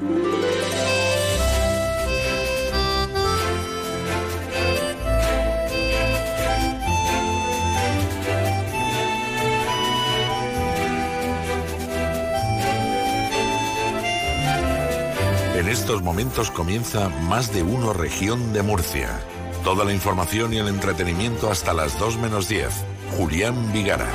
[0.00, 0.06] En
[15.66, 19.08] estos momentos comienza Más de Uno Región de Murcia.
[19.64, 22.68] Toda la información y el entretenimiento hasta las 2 menos 10.
[23.16, 24.06] Julián Vigara.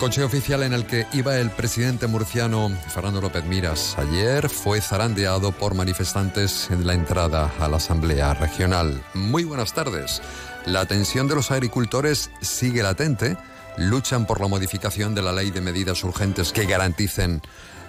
[0.00, 5.52] Coche oficial en el que iba el presidente murciano Fernando López Miras ayer fue zarandeado
[5.52, 9.04] por manifestantes en la entrada a la Asamblea Regional.
[9.12, 10.22] Muy buenas tardes.
[10.64, 13.36] La tensión de los agricultores sigue latente.
[13.76, 17.42] Luchan por la modificación de la ley de medidas urgentes que garanticen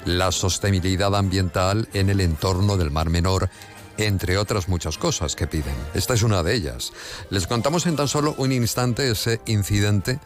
[0.03, 3.49] la sostenibilidad ambiental en el entorno del Mar Menor
[3.97, 5.75] entre otras muchas cosas que piden.
[5.93, 6.91] Esta es una de ellas.
[7.30, 10.19] Les contamos en tan solo un instante ese incidente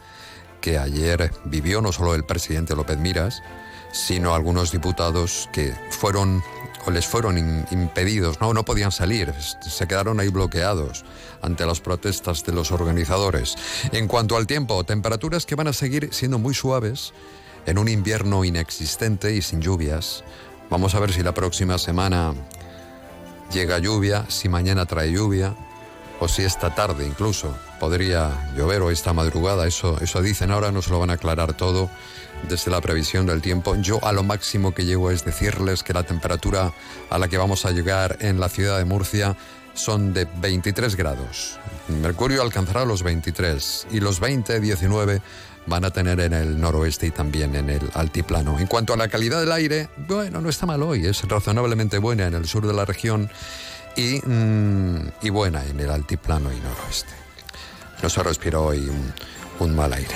[0.66, 3.44] que ayer vivió no solo el presidente López Miras,
[3.92, 6.42] sino algunos diputados que fueron
[6.88, 7.38] o les fueron
[7.70, 8.52] impedidos, ¿no?
[8.52, 11.06] no podían salir, se quedaron ahí bloqueados
[11.44, 13.56] ante las protestas de los organizadores.
[13.92, 17.14] En cuanto al tiempo, temperaturas que van a seguir siendo muy suaves
[17.68, 20.24] en un invierno inexistente y sin lluvias.
[20.72, 22.34] Vamos a ver si la próxima semana
[23.54, 25.56] llega lluvia, si mañana trae lluvia
[26.20, 30.88] o si esta tarde incluso podría llover o esta madrugada, eso, eso dicen ahora, nos
[30.88, 31.90] lo van a aclarar todo
[32.48, 33.76] desde la previsión del tiempo.
[33.76, 36.74] Yo a lo máximo que llego es decirles que la temperatura
[37.10, 39.36] a la que vamos a llegar en la ciudad de Murcia
[39.74, 41.60] son de 23 grados.
[42.02, 45.22] Mercurio alcanzará los 23 y los 20, 19
[45.68, 48.60] van a tener en el noroeste y también en el altiplano.
[48.60, 52.28] En cuanto a la calidad del aire, bueno, no está mal hoy, es razonablemente buena
[52.28, 53.30] en el sur de la región
[53.96, 57.14] y, mm, y buena en el altiplano y noroeste.
[58.02, 58.92] No se respira hoy
[59.60, 60.16] un mal aire.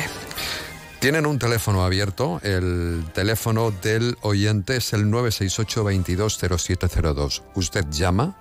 [1.00, 7.42] Tienen un teléfono abierto, el teléfono del oyente es el 968-220702.
[7.56, 8.36] Usted llama,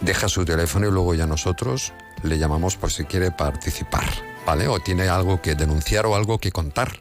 [0.00, 1.92] deja su teléfono y luego ya nosotros
[2.24, 4.10] le llamamos por si quiere participar,
[4.44, 4.66] ¿vale?
[4.66, 7.00] O tiene algo que denunciar o algo que contar.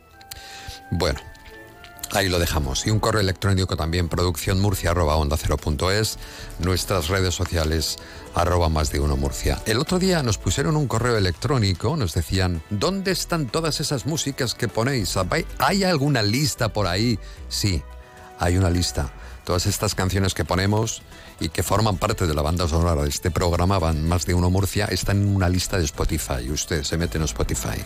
[0.92, 1.20] Bueno,
[2.13, 2.85] Ahí lo dejamos.
[2.85, 5.38] Y un correo electrónico también, producciónmurcia.onda
[6.59, 7.97] nuestras redes sociales,
[8.35, 9.59] arroba más de uno Murcia.
[9.66, 14.53] El otro día nos pusieron un correo electrónico, nos decían, ¿dónde están todas esas músicas
[14.53, 15.16] que ponéis?
[15.57, 17.18] ¿Hay alguna lista por ahí?
[17.50, 17.81] Sí,
[18.38, 19.12] hay una lista.
[19.44, 21.01] Todas estas canciones que ponemos
[21.40, 24.51] y que forman parte de la banda sonora de este programa, van más de uno
[24.51, 26.50] Murcia, están en una lista de Spotify.
[26.51, 27.81] Usted se mete en Spotify.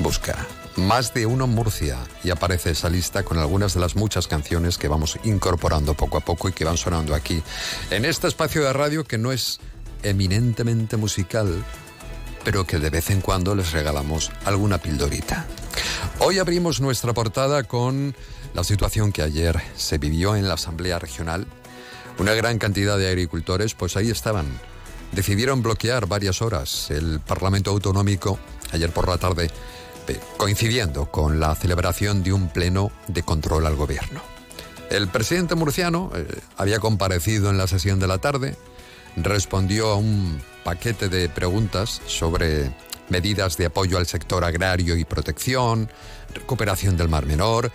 [0.00, 0.46] Busca
[0.76, 4.88] más de uno Murcia y aparece esa lista con algunas de las muchas canciones que
[4.88, 7.42] vamos incorporando poco a poco y que van sonando aquí
[7.90, 9.60] en este espacio de radio que no es
[10.02, 11.62] eminentemente musical,
[12.44, 15.46] pero que de vez en cuando les regalamos alguna pildorita.
[16.20, 18.14] Hoy abrimos nuestra portada con
[18.54, 21.46] la situación que ayer se vivió en la Asamblea Regional.
[22.18, 24.46] Una gran cantidad de agricultores, pues ahí estaban.
[25.12, 28.38] Decidieron bloquear varias horas el Parlamento Autonómico
[28.72, 29.50] ayer por la tarde
[30.36, 34.20] coincidiendo con la celebración de un pleno de control al gobierno.
[34.90, 36.26] El presidente murciano eh,
[36.56, 38.56] había comparecido en la sesión de la tarde,
[39.16, 42.72] respondió a un paquete de preguntas sobre
[43.08, 45.90] medidas de apoyo al sector agrario y protección,
[46.34, 47.70] recuperación del Mar Menor.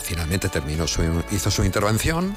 [0.00, 0.84] Finalmente terminó
[1.30, 2.36] hizo su intervención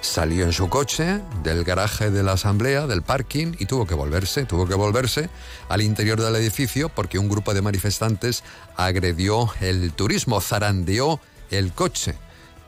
[0.00, 4.44] salió en su coche del garaje de la asamblea, del parking, y tuvo que volverse,
[4.44, 5.30] tuvo que volverse
[5.68, 8.42] al interior del edificio porque un grupo de manifestantes
[8.76, 12.14] agredió el turismo, zarandeó el coche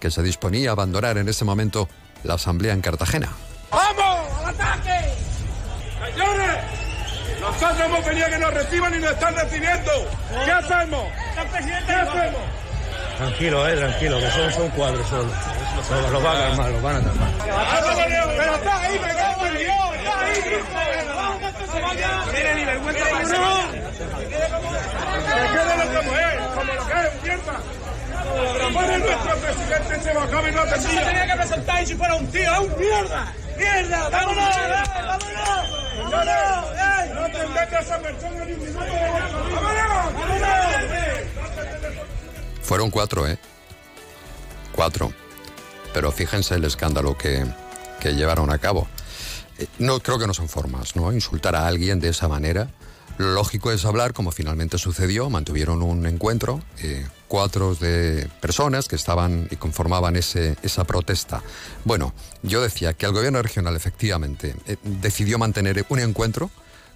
[0.00, 1.88] que se disponía a abandonar en ese momento
[2.24, 3.28] la asamblea en Cartagena.
[3.70, 4.32] ¡Vamos!
[4.44, 5.14] ¡Al ataque!
[6.10, 6.56] ¡Señores!
[7.40, 9.90] Nosotros hemos venido a que nos reciban y nos están recibiendo.
[10.44, 11.04] ¿Qué hacemos?
[11.34, 12.61] ¿Qué hacemos?
[13.22, 15.30] Tranquilo, eh, tranquilo, que son, son cuadros solo.
[16.10, 17.30] Los, van a calmar, los van a calmar.
[17.38, 20.40] Pero está ahí, me cago Dios, está ahí.
[22.56, 23.04] Ni vergüenza.
[23.04, 23.10] Que
[25.52, 27.42] quede lo es, como lo que es,
[28.98, 29.94] nuestro presidente
[30.80, 33.32] se tenía que presentar y si fuera un tío, ¡es un mierda!
[33.56, 34.08] ¡Mierda!
[34.10, 34.56] ¡Vámonos!
[34.96, 36.10] ¡Vámonos!
[36.10, 37.14] ¡Vámonos!
[37.14, 38.84] No atendete a esa persona ni un minuto.
[39.62, 40.14] ¡Vámonos!
[40.14, 41.41] ¡Vámonos!
[42.62, 43.38] Fueron cuatro, ¿eh?
[44.74, 45.12] Cuatro.
[45.92, 47.44] Pero fíjense el escándalo que,
[48.00, 48.88] que llevaron a cabo.
[49.58, 51.12] Eh, no creo que no son formas, ¿no?
[51.12, 52.70] Insultar a alguien de esa manera,
[53.18, 58.96] Lo lógico es hablar, como finalmente sucedió, mantuvieron un encuentro, eh, cuatro de personas que
[58.96, 61.42] estaban y conformaban ese, esa protesta.
[61.84, 66.50] Bueno, yo decía que el gobierno regional efectivamente eh, decidió mantener un encuentro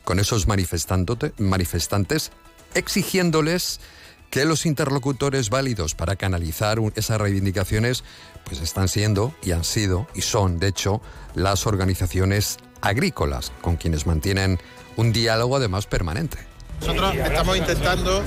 [0.04, 2.30] con esos manifestantes
[2.74, 3.80] exigiéndoles
[4.36, 8.04] que los interlocutores válidos para canalizar esas reivindicaciones
[8.44, 11.00] pues están siendo y han sido y son de hecho
[11.34, 14.58] las organizaciones agrícolas con quienes mantienen
[14.96, 16.36] un diálogo además permanente.
[16.80, 18.22] Nosotros estamos intentando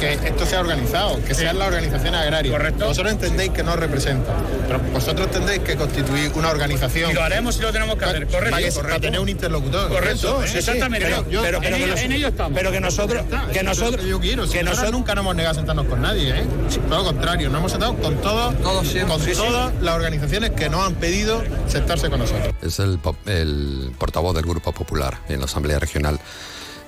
[0.00, 2.52] que esto sea organizado, que sean las organizaciones agrarias.
[2.52, 2.86] Correcto.
[2.86, 4.34] Vosotros entendéis que no representan,
[4.66, 7.10] pero vosotros entendéis que constituir una organización.
[7.10, 8.80] Y lo haremos si lo tenemos que hacer, correcto.
[8.82, 9.88] Para, tener un interlocutor.
[9.90, 11.06] Correcto, exactamente.
[11.30, 12.58] Pero, en, ello, estamos.
[12.58, 13.24] Pero que nosotros.
[13.52, 16.44] Que nosotros, yo quiero, que nosotros nunca nos hemos negado a sentarnos con nadie, ¿eh?
[16.88, 20.94] Todo lo contrario, nos hemos sentado con todos, con todas las organizaciones que nos han
[20.94, 22.54] pedido sentarse con nosotros.
[22.62, 26.18] Es el, el portavoz del Grupo Popular en la Asamblea Regional.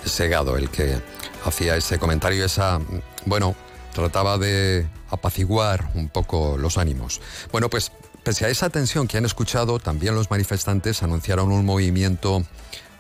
[0.05, 0.97] Segado el que
[1.45, 2.81] hacía ese comentario, esa,
[3.27, 3.55] bueno,
[3.93, 7.21] trataba de apaciguar un poco los ánimos.
[7.51, 7.93] Bueno, pues
[8.23, 12.45] pese a esa tensión que han escuchado, también los manifestantes anunciaron un movimiento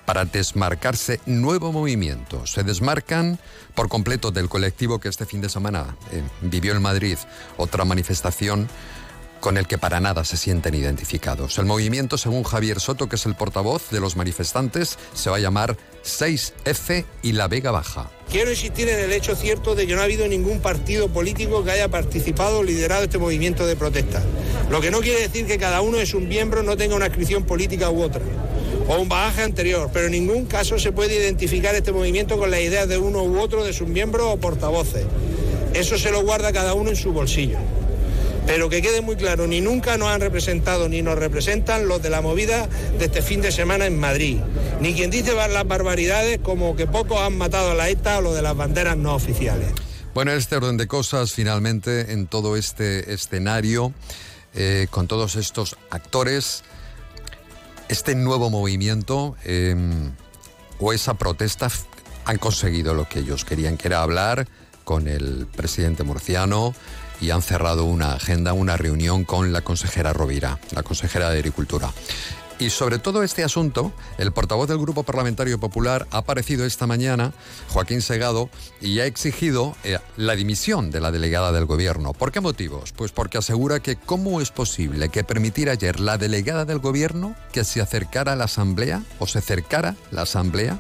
[0.04, 2.46] para desmarcarse, nuevo movimiento.
[2.46, 3.38] Se desmarcan
[3.74, 7.16] por completo del colectivo que este fin de semana eh, vivió en Madrid
[7.56, 8.68] otra manifestación
[9.42, 11.58] con el que para nada se sienten identificados.
[11.58, 15.40] El movimiento, según Javier Soto, que es el portavoz de los manifestantes, se va a
[15.40, 18.08] llamar 6F y la Vega Baja.
[18.30, 21.72] Quiero insistir en el hecho cierto de que no ha habido ningún partido político que
[21.72, 24.22] haya participado o liderado este movimiento de protesta.
[24.70, 27.42] Lo que no quiere decir que cada uno de sus miembros no tenga una inscripción
[27.42, 28.22] política u otra
[28.86, 32.60] o un bagaje anterior, pero en ningún caso se puede identificar este movimiento con la
[32.60, 35.04] idea de uno u otro de sus miembros o portavoces.
[35.74, 37.58] Eso se lo guarda cada uno en su bolsillo.
[38.46, 42.10] Pero que quede muy claro, ni nunca nos han representado ni nos representan los de
[42.10, 42.68] la movida
[42.98, 44.38] de este fin de semana en Madrid.
[44.80, 48.34] Ni quien dice las barbaridades como que pocos han matado a la ETA o lo
[48.34, 49.68] de las banderas no oficiales.
[50.14, 53.94] Bueno, este orden de cosas finalmente en todo este escenario,
[54.54, 56.64] eh, con todos estos actores,
[57.88, 60.12] este nuevo movimiento em,
[60.78, 61.70] o esa protesta
[62.24, 64.46] han conseguido lo que ellos querían, que era hablar
[64.84, 66.74] con el presidente murciano,
[67.22, 71.92] y han cerrado una agenda, una reunión con la consejera Rovira, la consejera de Agricultura.
[72.58, 77.32] Y sobre todo este asunto, el portavoz del Grupo Parlamentario Popular ha aparecido esta mañana,
[77.70, 82.12] Joaquín Segado, y ha exigido eh, la dimisión de la delegada del Gobierno.
[82.12, 82.92] ¿Por qué motivos?
[82.92, 87.64] Pues porque asegura que cómo es posible que permitiera ayer la delegada del Gobierno que
[87.64, 90.78] se acercara a la Asamblea o se acercara la Asamblea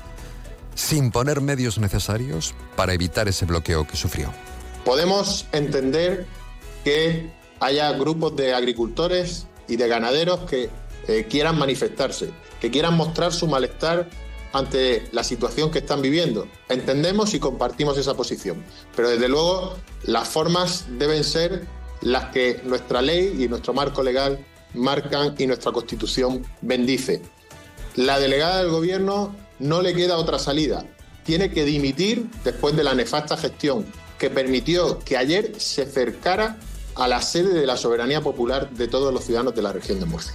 [0.74, 4.32] sin poner medios necesarios para evitar ese bloqueo que sufrió.
[4.84, 6.26] Podemos entender
[6.84, 7.30] que
[7.60, 10.70] haya grupos de agricultores y de ganaderos que
[11.06, 12.30] eh, quieran manifestarse,
[12.60, 14.08] que quieran mostrar su malestar
[14.52, 16.46] ante la situación que están viviendo.
[16.68, 18.64] Entendemos y compartimos esa posición,
[18.96, 21.66] pero desde luego las formas deben ser
[22.00, 24.44] las que nuestra ley y nuestro marco legal
[24.74, 27.22] marcan y nuestra constitución bendice.
[27.94, 30.84] La delegada del gobierno no le queda otra salida.
[31.24, 33.86] Tiene que dimitir después de la nefasta gestión
[34.18, 36.58] que permitió que ayer se acercara
[36.94, 40.06] a la sede de la soberanía popular de todos los ciudadanos de la región de
[40.06, 40.32] Murcia.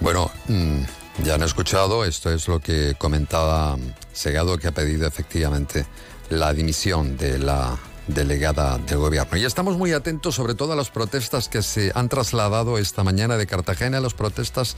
[0.00, 0.82] Bueno, mm,
[1.24, 3.76] ya han escuchado, esto es lo que comentaba
[4.12, 5.86] Segado, que ha pedido efectivamente
[6.30, 9.36] la dimisión de la delegada del gobierno.
[9.36, 13.36] Y estamos muy atentos sobre todo a las protestas que se han trasladado esta mañana
[13.36, 14.76] de Cartagena, las protestas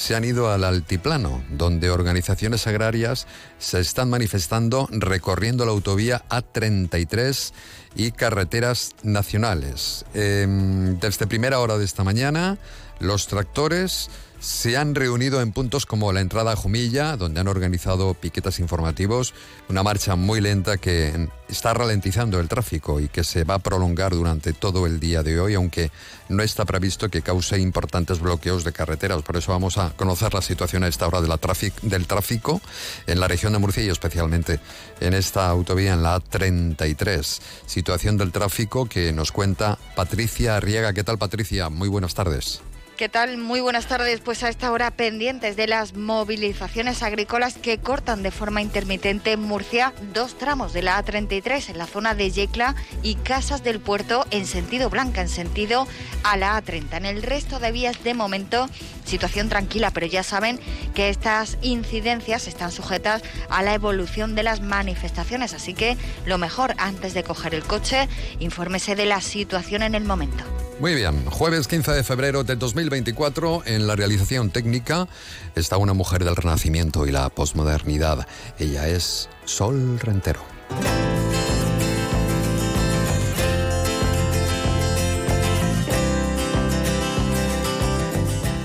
[0.00, 3.26] se han ido al altiplano, donde organizaciones agrarias
[3.58, 7.52] se están manifestando recorriendo la autovía A33
[7.96, 10.06] y carreteras nacionales.
[10.14, 12.56] Em, desde primera hora de esta mañana,
[12.98, 14.08] los tractores
[14.40, 19.34] se han reunido en puntos como la entrada a Jumilla, donde han organizado piquetas informativos,
[19.68, 24.12] una marcha muy lenta que está ralentizando el tráfico y que se va a prolongar
[24.12, 25.90] durante todo el día de hoy, aunque
[26.30, 29.22] no está previsto que cause importantes bloqueos de carreteras.
[29.22, 32.62] Por eso vamos a conocer la situación a esta hora del tráfico
[33.06, 34.58] en la región de Murcia y especialmente
[35.00, 37.40] en esta autovía, en la A33.
[37.66, 40.94] Situación del tráfico que nos cuenta Patricia Arriaga.
[40.94, 41.68] ¿Qué tal, Patricia?
[41.68, 42.62] Muy buenas tardes.
[43.00, 43.38] ¿Qué tal?
[43.38, 44.20] Muy buenas tardes.
[44.20, 49.40] Pues a esta hora pendientes de las movilizaciones agrícolas que cortan de forma intermitente en
[49.40, 54.26] Murcia dos tramos de la A33 en la zona de Yecla y Casas del Puerto
[54.30, 55.88] en sentido blanca, en sentido
[56.24, 56.98] a la A30.
[56.98, 58.68] En el resto de vías de momento
[59.06, 60.60] situación tranquila, pero ya saben
[60.94, 66.74] que estas incidencias están sujetas a la evolución de las manifestaciones, así que lo mejor
[66.76, 70.44] antes de coger el coche, infórmese de la situación en el momento.
[70.80, 75.08] Muy bien, jueves 15 de febrero de 2024, en la realización técnica
[75.54, 78.26] está una mujer del Renacimiento y la posmodernidad.
[78.58, 80.40] Ella es Sol Rentero.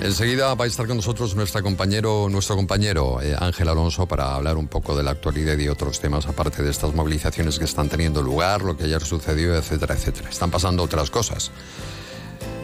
[0.02, 4.56] Enseguida va a estar con nosotros nuestra compañero, nuestro compañero eh, Ángel Alonso para hablar
[4.56, 8.22] un poco de la actualidad y otros temas aparte de estas movilizaciones que están teniendo
[8.22, 10.30] lugar, lo que ayer sucedió, etcétera, etcétera.
[10.30, 11.52] Están pasando otras cosas.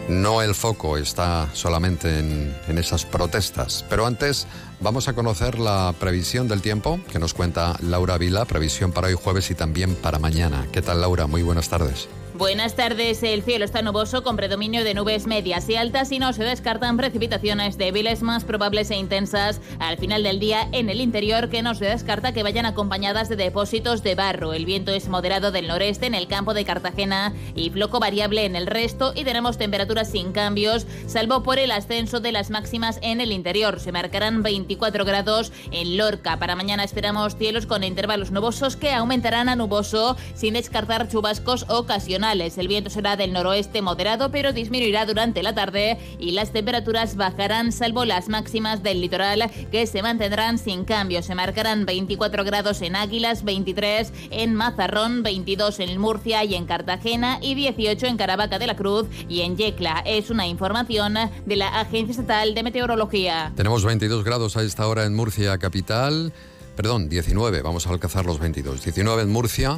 [0.09, 4.47] No el foco está solamente en, en esas protestas, pero antes
[4.79, 9.13] vamos a conocer la previsión del tiempo que nos cuenta Laura Vila, previsión para hoy
[9.13, 10.67] jueves y también para mañana.
[10.71, 11.27] ¿Qué tal Laura?
[11.27, 12.09] Muy buenas tardes.
[12.41, 13.21] Buenas tardes.
[13.21, 16.97] El cielo está nuboso con predominio de nubes medias y altas y no se descartan
[16.97, 21.75] precipitaciones débiles más probables e intensas al final del día en el interior que no
[21.75, 24.53] se descarta que vayan acompañadas de depósitos de barro.
[24.53, 28.55] El viento es moderado del noreste en el campo de Cartagena y floco variable en
[28.55, 33.21] el resto y tenemos temperaturas sin cambios salvo por el ascenso de las máximas en
[33.21, 33.79] el interior.
[33.79, 36.39] Se marcarán 24 grados en Lorca.
[36.39, 42.30] Para mañana esperamos cielos con intervalos nubosos que aumentarán a nuboso sin descartar chubascos ocasionales
[42.39, 47.73] el viento será del noroeste moderado, pero disminuirá durante la tarde y las temperaturas bajarán,
[47.73, 51.23] salvo las máximas del litoral, que se mantendrán sin cambio.
[51.23, 57.39] Se marcarán 24 grados en Águilas, 23 en Mazarrón, 22 en Murcia y en Cartagena
[57.41, 60.01] y 18 en Caravaca de la Cruz y en Yecla.
[60.05, 63.51] Es una información de la Agencia Estatal de Meteorología.
[63.57, 66.31] Tenemos 22 grados a esta hora en Murcia capital.
[66.75, 68.83] Perdón, 19, vamos a alcanzar los 22.
[68.83, 69.77] 19 en Murcia,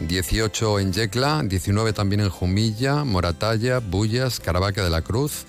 [0.00, 5.44] 18 en Yecla, 19 también en Jumilla, Moratalla, Bullas, Caravaca de la Cruz,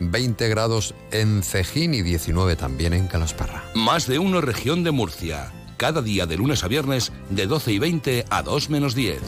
[0.00, 3.64] 20 grados en Cejín y 19 también en Calasparra.
[3.74, 5.52] Más de uno región de Murcia.
[5.76, 9.20] Cada día de lunes a viernes de 12 y 20 a 2 menos 10.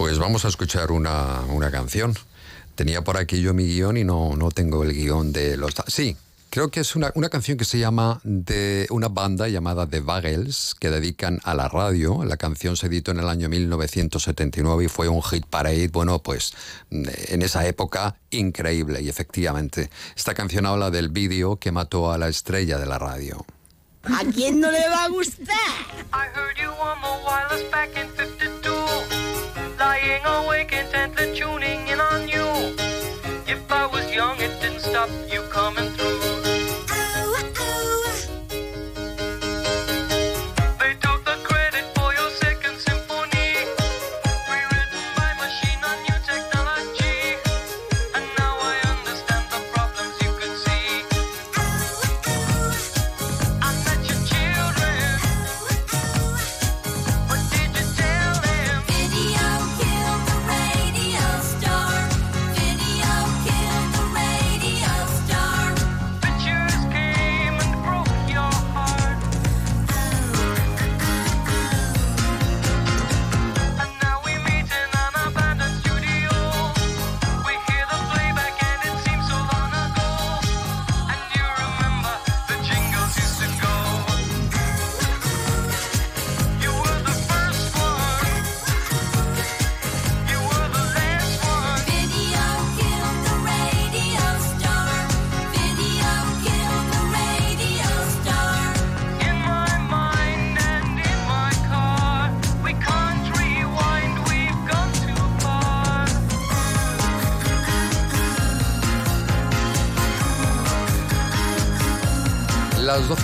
[0.00, 2.16] Pues vamos a escuchar una, una canción.
[2.74, 5.74] Tenía por aquí yo mi guion y no, no tengo el guion de los...
[5.88, 6.16] Sí,
[6.48, 10.74] creo que es una, una, canción que se llama de una banda llamada The Bagels,
[10.80, 12.24] que dedican a la radio.
[12.24, 16.54] La canción se editó en el año 1979 y fue un hit parade, bueno, pues
[16.90, 19.02] en esa época increíble.
[19.02, 23.44] Y efectivamente, esta canción habla del vídeo que mató a la estrella de la radio.
[24.04, 25.56] ¿A quién no le va a gustar?
[29.80, 32.46] Lying awake intently tuning in on you.
[33.48, 35.40] If I was young, it didn't stop you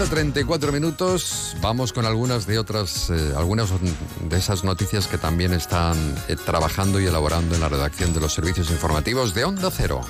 [0.08, 1.56] 34 minutos.
[1.60, 3.70] Vamos con algunas de otras, eh, algunas
[4.28, 5.96] de esas noticias que también están
[6.28, 10.00] eh, trabajando y elaborando en la redacción de los servicios informativos de Onda Cero.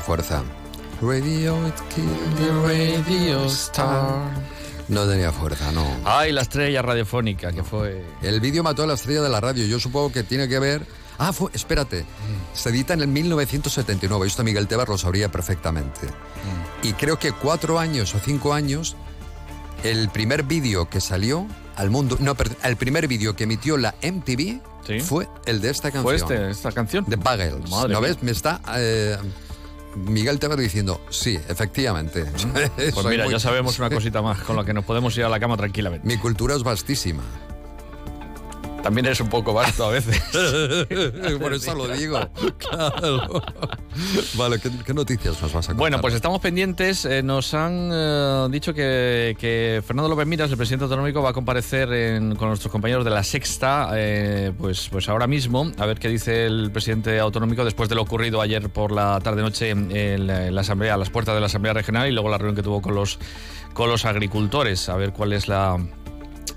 [0.00, 0.42] Fuerza.
[1.00, 4.30] Radio, it killed the radio star.
[4.88, 5.86] No tenía fuerza, no.
[6.04, 8.04] Ay, la estrella radiofónica que fue.
[8.22, 9.64] El vídeo mató a la estrella de la radio.
[9.64, 10.84] Yo supongo que tiene que ver.
[11.18, 12.04] Ah, fue, espérate.
[12.54, 14.26] Se edita en el 1979.
[14.26, 16.08] Esto Miguel Tebas lo sabría perfectamente.
[16.82, 18.96] Y creo que cuatro años o cinco años
[19.84, 23.94] el primer vídeo que salió al mundo, no, perdón, el primer vídeo que emitió la
[24.02, 24.60] MTV
[25.02, 26.02] fue el de esta canción.
[26.02, 27.04] ¿Fue este, esta canción?
[27.06, 27.70] De Bagels.
[27.70, 28.08] Madre ¿No mía.
[28.08, 28.22] ves?
[28.22, 29.16] Me está eh,
[29.96, 32.24] Miguel Tebero diciendo, sí, efectivamente.
[32.76, 35.28] Pues mira, muy- ya sabemos una cosita más con la que nos podemos ir a
[35.28, 36.06] la cama tranquilamente.
[36.06, 37.22] Mi cultura es vastísima.
[38.82, 40.20] También es un poco vasto a veces.
[41.40, 42.18] Por eso lo digo.
[42.58, 43.42] Claro.
[44.34, 45.76] Vale, ¿qué, qué noticias nos vas a contar?
[45.76, 47.04] Bueno, pues estamos pendientes.
[47.04, 51.32] Eh, nos han eh, dicho que, que Fernando López Miras, el presidente autonómico, va a
[51.32, 55.98] comparecer en- con nuestros compañeros de la Sexta, eh, pues, pues ahora mismo, a ver
[55.98, 60.26] qué dice el presidente autonómico después de lo ocurrido ayer por la tarde-noche en, en
[60.54, 62.80] la, Asamblea, a las puertas de la Asamblea Regional y luego la reunión que tuvo
[62.82, 63.18] con los,
[63.74, 65.76] con los agricultores, a ver cuál es la,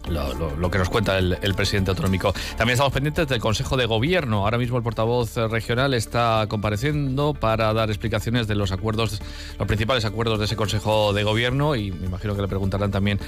[0.10, 2.33] lo, lo- lo que nos cuenta el, el presidente autonómico.
[2.57, 4.43] También estamos pendientes del Consejo de Gobierno.
[4.43, 9.22] Ahora mismo el portavoz eh, regional está compareciendo para dar explicaciones de los acuerdos,
[9.57, 13.19] los principales acuerdos de ese Consejo de Gobierno y me imagino que le preguntarán también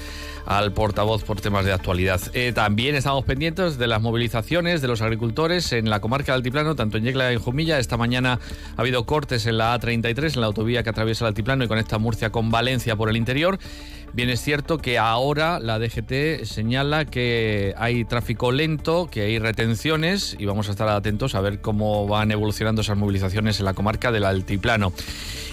[0.46, 2.20] al portavoz por temas de actualidad.
[2.34, 6.74] Eh, también estamos pendientes de las movilizaciones de los agricultores en la comarca del Altiplano,
[6.76, 7.78] tanto en Yecla y en Jumilla.
[7.78, 8.38] Esta mañana
[8.76, 11.98] ha habido cortes en la A33, en la autovía que atraviesa el Altiplano y conecta
[11.98, 13.58] Murcia con Valencia por el interior.
[14.16, 20.34] Bien es cierto que ahora la DGT señala que hay tráfico lento, que hay retenciones
[20.38, 24.10] y vamos a estar atentos a ver cómo van evolucionando esas movilizaciones en la comarca
[24.10, 24.94] del Altiplano.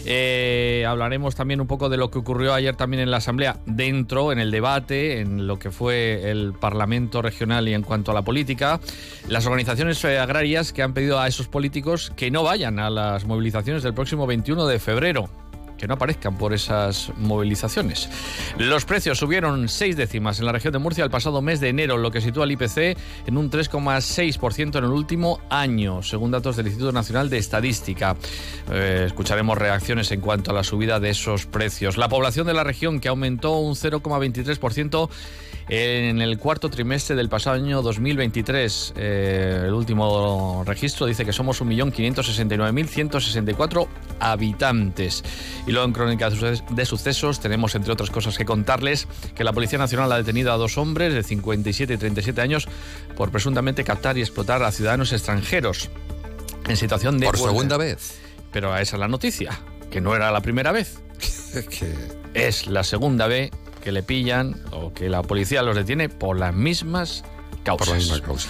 [0.06, 4.32] Eh, hablaremos también un poco de lo que ocurrió ayer también en la Asamblea, dentro,
[4.32, 8.22] en el debate, en lo que fue el Parlamento regional y en cuanto a la
[8.22, 8.80] política.
[9.28, 13.26] Las organizaciones eh, agrarias que han pedido a esos políticos que no vayan a las
[13.26, 15.43] movilizaciones del próximo 21 de febrero
[15.84, 18.10] que no aparezcan por esas movilizaciones.
[18.58, 21.98] Los precios subieron seis décimas en la región de Murcia el pasado mes de enero,
[21.98, 22.98] lo que sitúa el IPC
[23.28, 28.16] en un 3,6% en el último año, según datos del Instituto Nacional de Estadística.
[28.72, 31.98] Eh, escucharemos reacciones en cuanto a la subida de esos precios.
[31.98, 35.10] La población de la región que aumentó un 0,23%
[35.70, 38.94] en el cuarto trimestre del pasado año 2023.
[38.98, 43.88] Eh, el último registro dice que somos 1.569.164
[44.20, 45.24] habitantes.
[45.68, 49.44] Y luego en Crónica de Suces- de Sucesos tenemos, entre otras cosas, que contarles que
[49.44, 52.68] la Policía Nacional ha detenido a dos hombres de 57 y 37 años
[53.16, 55.90] por presuntamente captar y explotar a ciudadanos extranjeros
[56.68, 57.26] en situación de...
[57.28, 57.50] Por huelga.
[57.52, 58.20] segunda vez.
[58.52, 59.60] Pero esa es la noticia,
[59.90, 61.00] que no era la primera vez.
[62.34, 63.52] Es la segunda vez
[63.84, 67.24] que le pillan o que la policía los detiene por las mismas
[67.64, 67.88] causas.
[67.88, 68.50] Por la misma causa.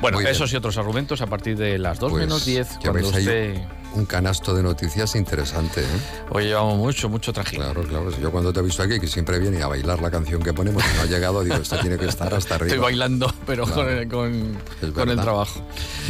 [0.00, 0.34] Bueno, Muy bien.
[0.34, 3.56] esos y otros argumentos a partir de las 2 Pues, menos 10, ya cuando usted...
[3.94, 5.82] un canasto de noticias interesante.
[5.82, 5.86] ¿eh?
[6.30, 7.60] Hoy llevamos mucho, mucho trajín.
[7.60, 8.10] Claro, claro.
[8.20, 10.82] Yo cuando te he visto aquí, que siempre viene a bailar la canción que ponemos
[10.84, 12.68] y no ha llegado, digo, esto tiene que estar hasta arriba.
[12.74, 13.82] Estoy bailando, pero Claro.
[13.82, 15.60] con, el, con- con el trabajo.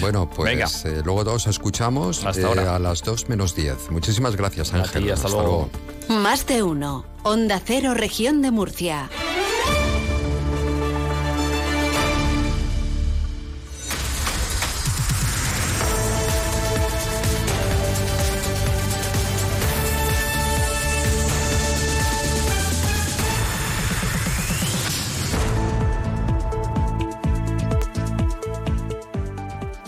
[0.00, 2.76] Bueno, pues eh, luego todos escuchamos Hasta eh, ahora.
[2.76, 3.90] a las 2 menos 10.
[3.90, 5.04] Muchísimas gracias, Ángel.
[5.04, 5.70] ti, hasta luego.
[6.08, 7.04] Más de uno.
[7.24, 9.08] Onda Cero, región de Murcia.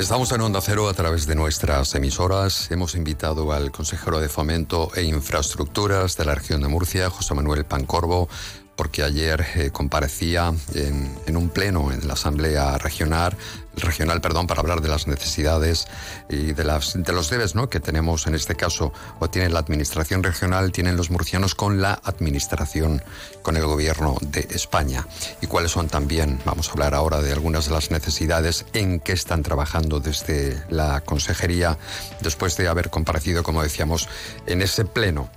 [0.04, 2.70] Estamos en Onda Cero a través de nuestras emisoras.
[2.70, 7.64] Hemos invitado al consejero de Fomento e Infraestructuras de la región de Murcia, José Manuel
[7.64, 8.28] Pancorbo,
[8.76, 13.34] porque ayer eh, comparecía en, en un pleno en la Asamblea Regional,
[13.76, 15.86] regional perdón, para hablar de las necesidades
[16.28, 17.68] y de, las, de los debes ¿no?
[17.68, 22.00] que tenemos en este caso, o tiene la Administración Regional, tienen los murcianos con la
[22.04, 23.02] Administración,
[23.42, 25.06] con el Gobierno de España.
[25.40, 29.12] Y cuáles son también, vamos a hablar ahora de algunas de las necesidades en que
[29.12, 31.78] están trabajando desde la Consejería,
[32.20, 34.08] después de haber comparecido, como decíamos,
[34.46, 35.30] en ese pleno.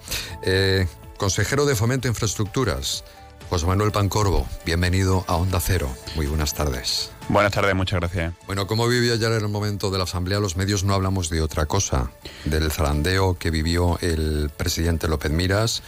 [0.43, 3.03] Eh, consejero de Fomento e Infraestructuras,
[3.49, 5.89] José Manuel Pancorbo, bienvenido a Onda Cero.
[6.15, 7.11] Muy buenas tardes.
[7.29, 8.33] Buenas tardes, muchas gracias.
[8.45, 11.41] Bueno, como vivió ayer en el momento de la Asamblea, los medios no hablamos de
[11.41, 12.11] otra cosa,
[12.45, 15.83] del zarandeo que vivió el presidente López Miras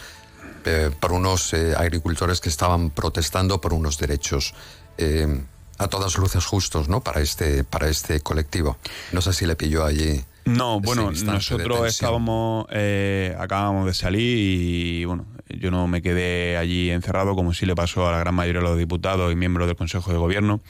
[0.66, 4.54] eh, por unos eh, agricultores que estaban protestando por unos derechos
[4.98, 5.42] eh,
[5.78, 7.00] a todas luces justos, ¿no?
[7.00, 8.76] Para este, para este colectivo.
[9.12, 10.22] No sé si le pilló allí.
[10.44, 16.90] No, bueno, nosotros estábamos, eh, acabamos de salir y bueno, yo no me quedé allí
[16.90, 19.76] encerrado como sí le pasó a la gran mayoría de los diputados y miembros del
[19.76, 20.60] Consejo de Gobierno.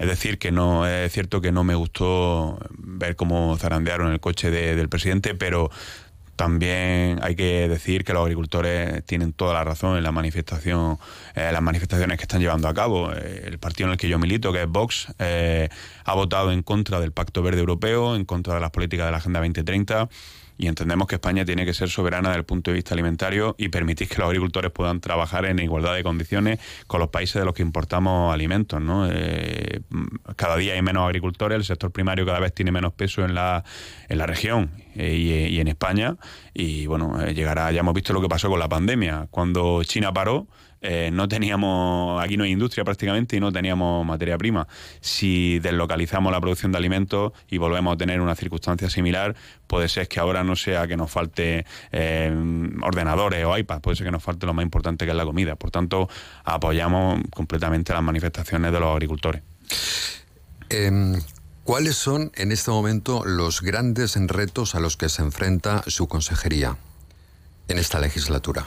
[0.00, 4.50] Es decir, que no es cierto que no me gustó ver cómo zarandearon el coche
[4.50, 5.70] de- del presidente, pero
[6.36, 10.96] también hay que decir que los agricultores tienen toda la razón en la manifestación,
[11.34, 13.12] eh, las manifestaciones que están llevando a cabo.
[13.12, 15.68] Eh, el partido en el que yo milito, que es Vox, eh,
[16.06, 19.18] ha votado en contra del Pacto Verde Europeo, en contra de las políticas de la
[19.18, 20.08] Agenda 2030
[20.60, 23.70] y entendemos que España tiene que ser soberana desde el punto de vista alimentario y
[23.70, 27.54] permitir que los agricultores puedan trabajar en igualdad de condiciones con los países de los
[27.54, 28.78] que importamos alimentos.
[28.78, 29.08] ¿no?
[29.10, 29.80] Eh,
[30.36, 33.64] cada día hay menos agricultores, el sector primario cada vez tiene menos peso en la,
[34.10, 36.18] en la región eh, y, y en España
[36.52, 40.12] y bueno, eh, llegará, ya hemos visto lo que pasó con la pandemia, cuando China
[40.12, 40.46] paró,
[40.82, 44.66] eh, no teníamos, aquí no hay industria prácticamente y no teníamos materia prima.
[45.00, 50.08] Si deslocalizamos la producción de alimentos y volvemos a tener una circunstancia similar, puede ser
[50.08, 52.32] que ahora no sea que nos falte eh,
[52.82, 55.56] ordenadores o iPads, puede ser que nos falte lo más importante que es la comida.
[55.56, 56.08] Por tanto,
[56.44, 59.42] apoyamos completamente las manifestaciones de los agricultores.
[60.70, 61.20] Em,
[61.64, 66.78] ¿Cuáles son en este momento los grandes retos a los que se enfrenta su consejería
[67.68, 68.66] en esta legislatura?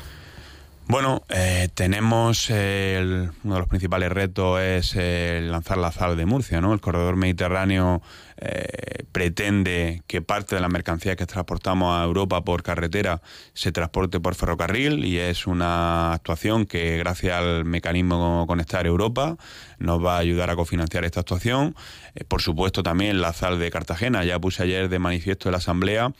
[0.85, 6.25] Bueno, eh, tenemos el- uno de los principales retos es eh, lanzar la ZAL de
[6.25, 6.73] Murcia, ¿no?
[6.73, 8.01] El corredor mediterráneo
[8.37, 13.21] eh, pretende que parte de la mercancía que transportamos a Europa por carretera
[13.53, 19.37] se transporte por ferrocarril y es una actuación que gracias al mecanismo Conectar Europa
[19.79, 21.75] nos va a ayudar a cofinanciar esta actuación.
[22.13, 25.59] Eh, por supuesto también la ZAL de Cartagena, ya puse ayer de manifiesto en la
[25.59, 26.11] Asamblea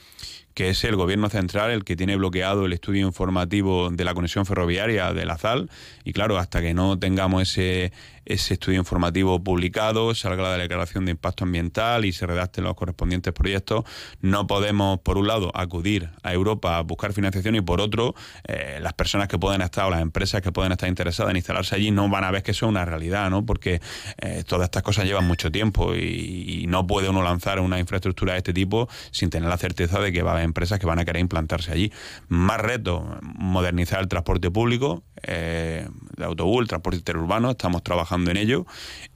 [0.54, 4.46] que es el gobierno central el que tiene bloqueado el estudio informativo de la conexión
[4.46, 5.70] ferroviaria de la ZAL.
[6.04, 7.92] Y claro, hasta que no tengamos ese,
[8.26, 13.34] ese estudio informativo publicado, salga la declaración de impacto ambiental y se redacten los correspondientes
[13.34, 13.84] proyectos,
[14.22, 18.16] no podemos, por un lado, acudir a Europa a buscar financiación y por otro,
[18.48, 21.76] eh, las personas que pueden estar o las empresas que pueden estar interesadas en instalarse
[21.76, 23.46] allí no van a ver que eso es una realidad, ¿no?
[23.46, 23.82] Porque
[24.22, 28.40] eh, todas estas cosas llevan mucho tiempo y, no puede uno lanzar una infraestructura de
[28.40, 31.06] este tipo sin tener la certeza de que va a haber empresas que van a
[31.06, 31.92] querer implantarse allí.
[32.28, 38.38] Más reto, modernizar el transporte público, eh, de autobús, el transporte interurbano, estamos trabajando en
[38.38, 38.66] ello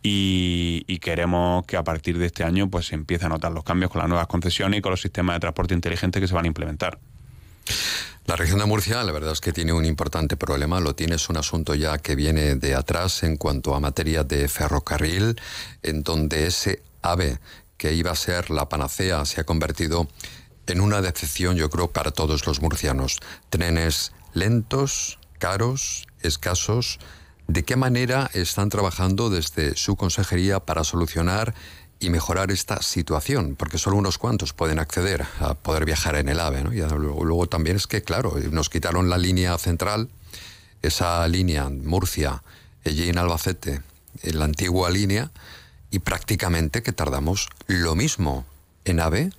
[0.02, 3.64] y, y queremos que a partir de este año pues se empiece a notar los
[3.64, 6.46] cambios con las nuevas concesiones y con los sistemas de transporte inteligente que se van
[6.46, 7.00] a implementar.
[8.28, 10.82] La región de Murcia, la verdad es que tiene un importante problema.
[10.82, 14.50] Lo tiene, es un asunto ya que viene de atrás en cuanto a materia de
[14.50, 15.40] ferrocarril,
[15.82, 17.40] en donde ese AVE
[17.78, 20.10] que iba a ser la panacea se ha convertido
[20.68, 23.20] en una decepción, yo creo, para todos los murcianos.
[23.50, 27.00] Trenes lentos, caros, escasos.
[27.48, 31.54] ¿De qué manera están trabajando desde su consejería para solucionar
[32.00, 33.56] y mejorar esta situación?
[33.56, 36.66] Porque solo unos cuantos pueden acceder a poder viajar en el AVE.
[36.74, 40.10] Y luego, también es que, claro, nos quitaron la línea central,
[40.82, 42.44] esa línea Murcia,
[42.84, 43.82] en Albacete,
[44.24, 45.32] la antigua línea,
[45.90, 48.46] y prácticamente que tardamos lo mismo
[48.84, 49.32] en AVE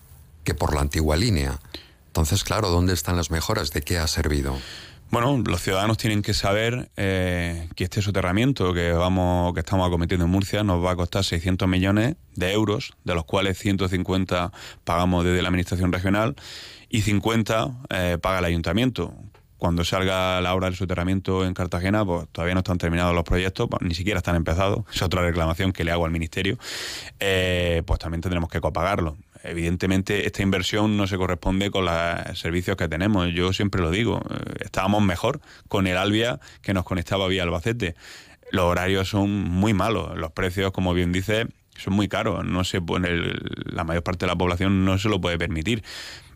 [0.48, 1.60] que por la antigua línea.
[2.06, 3.70] Entonces, claro, ¿dónde están las mejoras?
[3.70, 4.56] ¿De qué ha servido?
[5.10, 10.24] Bueno, los ciudadanos tienen que saber eh, que este soterramiento que vamos, que estamos acometiendo
[10.24, 14.50] en Murcia nos va a costar 600 millones de euros, de los cuales 150
[14.84, 16.34] pagamos desde la administración regional
[16.88, 19.12] y 50 eh, paga el ayuntamiento.
[19.58, 23.68] Cuando salga la obra del soterramiento en Cartagena, pues todavía no están terminados los proyectos,
[23.68, 24.86] pues, ni siquiera están empezados.
[24.94, 26.58] Es otra reclamación que le hago al ministerio.
[27.20, 31.94] Eh, pues también tendremos que copagarlo evidentemente esta inversión no se corresponde con los
[32.38, 33.32] servicios que tenemos.
[33.32, 37.94] Yo siempre lo digo, eh, estábamos mejor con el Albia que nos conectaba vía Albacete.
[38.50, 41.46] Los horarios son muy malos, los precios, como bien dice,
[41.76, 42.44] son muy caros.
[42.44, 43.10] No se pone
[43.66, 45.82] la mayor parte de la población no se lo puede permitir.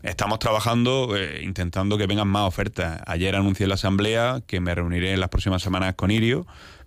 [0.03, 3.01] Estamos trabajando, eh, intentando que vengan más ofertas.
[3.07, 6.45] Ayer anuncié en la asamblea que me reuniré en las próximas semanas con Irio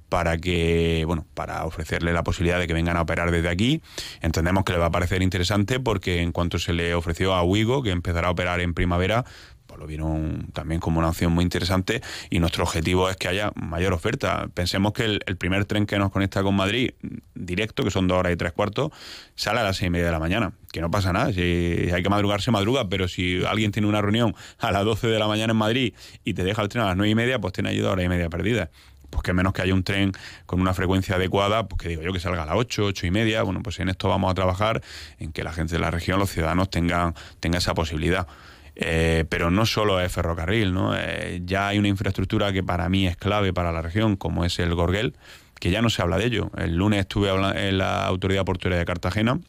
[0.08, 3.82] para que, bueno, para ofrecerle la posibilidad de que vengan a operar desde aquí.
[4.20, 7.82] Entendemos que le va a parecer interesante porque en cuanto se le ofreció a Wigo,
[7.82, 9.24] que empezará a operar en primavera,
[9.66, 13.52] pues lo vieron también como una opción muy interesante y nuestro objetivo es que haya
[13.56, 14.48] mayor oferta.
[14.54, 16.92] Pensemos que el, el primer tren que nos conecta con Madrid,
[17.34, 18.92] directo, que son dos horas y tres cuartos,
[19.34, 20.52] sale a las seis y media de la mañana.
[20.72, 24.02] Que no pasa nada, si hay que madrugar, se madruga, pero si alguien tiene una
[24.02, 26.88] reunión a las 12 de la mañana en Madrid y te deja el tren a
[26.88, 28.68] las nueve y media, pues tiene ahí dos horas y media perdidas
[29.16, 30.12] pues que menos que haya un tren
[30.44, 33.10] con una frecuencia adecuada, pues que digo yo que salga a las 8, 8 y
[33.10, 34.82] media, bueno, pues en esto vamos a trabajar,
[35.18, 38.26] en que la gente de la región, los ciudadanos tengan, tengan esa posibilidad.
[38.74, 40.94] Eh, pero no solo es ferrocarril, ¿no?
[40.94, 44.58] Eh, ya hay una infraestructura que para mí es clave para la región, como es
[44.58, 45.14] el Gorguel,
[45.58, 46.50] que ya no se habla de ello.
[46.58, 49.40] El lunes estuve en la Autoridad Portuaria de Cartagena,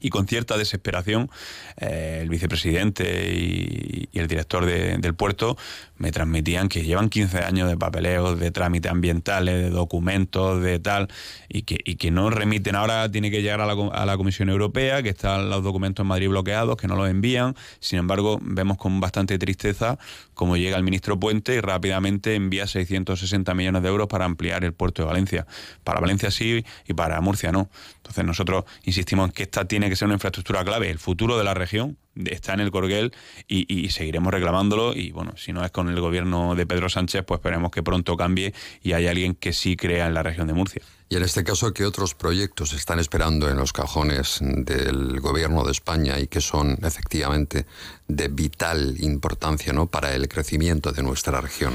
[0.00, 1.30] y con cierta desesperación
[1.76, 5.56] eh, el vicepresidente y, el director de, del puerto
[5.96, 11.08] me transmitían que llevan 15 años de papeleos, de trámites ambientales, de documentos, de tal,
[11.48, 12.74] y que, y que no remiten.
[12.74, 16.08] Ahora tiene que llegar a la, a la Comisión Europea, que están los documentos en
[16.08, 17.54] Madrid bloqueados, que no los envían.
[17.80, 19.98] Sin embargo, vemos con bastante tristeza
[20.34, 24.72] cómo llega el ministro Puente y rápidamente envía 660 millones de euros para ampliar el
[24.72, 25.46] puerto de Valencia.
[25.82, 27.68] Para Valencia sí y para Murcia no.
[28.08, 30.90] Entonces nosotros insistimos en que esta tiene que ser una infraestructura clave.
[30.90, 33.12] El futuro de la región está en el Corguel
[33.46, 34.94] y, y seguiremos reclamándolo.
[34.94, 38.16] Y bueno, si no es con el gobierno de Pedro Sánchez, pues esperemos que pronto
[38.16, 40.82] cambie y haya alguien que sí crea en la región de Murcia.
[41.10, 45.72] Y en este caso, ¿qué otros proyectos están esperando en los cajones del gobierno de
[45.72, 47.66] España y que son efectivamente
[48.08, 49.86] de vital importancia ¿no?
[49.86, 51.74] para el crecimiento de nuestra región?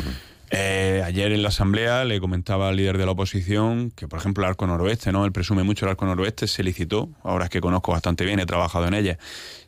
[0.56, 4.44] Eh, ayer en la asamblea le comentaba al líder de la oposición que, por ejemplo,
[4.44, 5.26] el arco noroeste, ¿no?
[5.26, 8.46] Él presume mucho el arco noroeste, se licitó, ahora es que conozco bastante bien, he
[8.46, 9.18] trabajado en ella,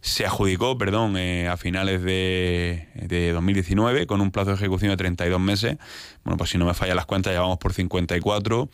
[0.05, 4.97] se adjudicó, perdón, eh, a finales de, de 2019 con un plazo de ejecución de
[4.97, 5.77] 32 meses.
[6.23, 8.69] Bueno, pues si no me fallan las cuentas, ya vamos por 54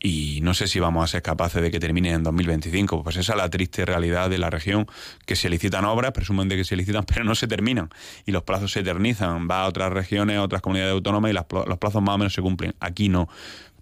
[0.00, 3.04] y no sé si vamos a ser capaces de que termine en 2025.
[3.04, 4.88] Pues esa es la triste realidad de la región,
[5.24, 7.88] que se licitan obras, presumen de que se licitan, pero no se terminan
[8.26, 9.46] y los plazos se eternizan.
[9.48, 12.34] Va a otras regiones, a otras comunidades autónomas y las los plazos más o menos
[12.34, 12.74] se cumplen.
[12.80, 13.28] Aquí no.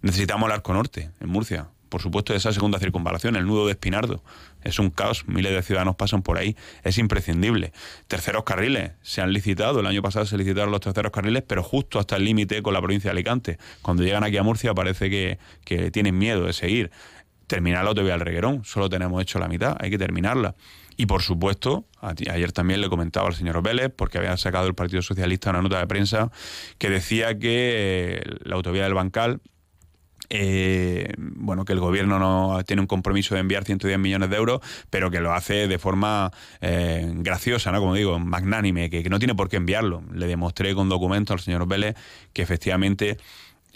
[0.03, 1.67] Necesitamos el arco norte, en Murcia.
[1.89, 4.23] Por supuesto, esa segunda circunvalación, el nudo de Espinardo.
[4.63, 7.71] Es un caos, miles de ciudadanos pasan por ahí, es imprescindible.
[8.07, 11.99] Terceros carriles, se han licitado, el año pasado se licitaron los terceros carriles, pero justo
[11.99, 13.57] hasta el límite con la provincia de Alicante.
[13.81, 16.91] Cuando llegan aquí a Murcia parece que, que tienen miedo de seguir.
[17.47, 20.55] Terminar la autovía del Reguerón, solo tenemos hecho la mitad, hay que terminarla.
[20.97, 25.01] Y por supuesto, ayer también le comentaba al señor Vélez, porque había sacado el Partido
[25.01, 26.31] Socialista una nota de prensa
[26.77, 29.41] que decía que eh, la autovía del Bancal
[30.29, 34.61] eh, bueno, que el gobierno no tiene un compromiso de enviar 110 millones de euros,
[34.89, 37.79] pero que lo hace de forma eh, graciosa, ¿no?
[37.79, 40.03] Como digo, magnánime, que, no tiene por qué enviarlo.
[40.13, 41.95] Le demostré con documentos al señor Vélez
[42.33, 43.17] que efectivamente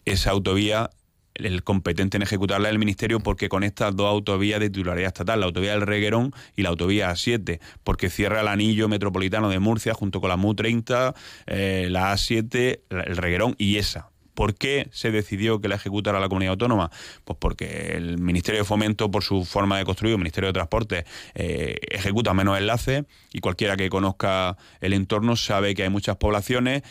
[0.05, 0.89] esa autovía
[1.35, 5.45] el competente en ejecutarla es el Ministerio porque conecta dos autovías de titularidad estatal, la
[5.45, 10.19] autovía del Reguerón y la autovía A7, porque cierra el anillo metropolitano de Murcia junto
[10.19, 11.13] con la MU30,
[11.47, 14.09] eh, la A7, la- el Reguerón y esa.
[14.39, 16.91] ¿Por qué se decidió que la ejecutara la comunidad autónoma?
[17.25, 21.03] Pues porque el Ministerio de Fomento, por su forma de construir, el Ministerio de Transporte,
[21.35, 26.83] eh, ejecuta menos enlaces y cualquiera que conozca el entorno sabe que hay muchas poblaciones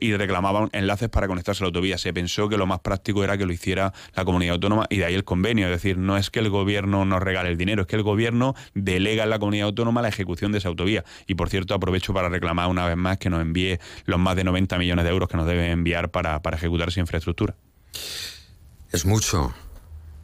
[0.00, 1.98] y, reclamaban enlaces para conectarse a la autovía.
[1.98, 5.04] Se pensó que lo más práctico era que lo hiciera la comunidad autónoma y de
[5.04, 5.66] ahí el convenio.
[5.66, 8.54] Es decir, no es que el gobierno nos regale el dinero, es que el gobierno
[8.74, 11.04] delega en la comunidad autónoma la ejecución de esa autovía.
[11.26, 14.44] Y por cierto, aprovecho para reclamar una vez más que nos envíe los más de
[14.44, 17.54] 90 millones de euros que nos debe enviar para, para ejecutar esa infraestructura.
[18.90, 19.54] Es mucho.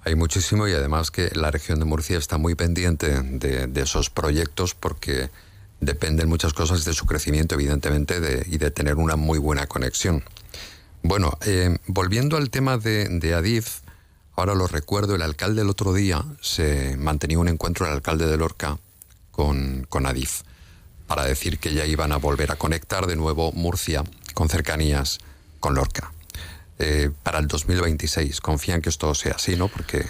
[0.04, 4.74] Hay muchísimo y además que la región de Murcia está muy pendiente de esos proyectos
[4.74, 5.30] porque
[5.84, 10.22] dependen muchas cosas de su crecimiento, evidentemente, de- y de tener una muy buena conexión.
[11.02, 13.80] Bueno, eh, volviendo al tema de, Adif,
[14.36, 18.36] ahora lo recuerdo, el alcalde el otro día se mantenía un encuentro, el alcalde de
[18.36, 18.78] Lorca,
[19.30, 20.42] con, con Adif,
[21.06, 25.18] para decir que ya iban a volver a conectar de nuevo Murcia con cercanías
[25.60, 26.12] con Lorca.
[26.78, 29.68] Eh, para el 2026, confían que esto sea así, ¿no?
[29.68, 30.06] Porque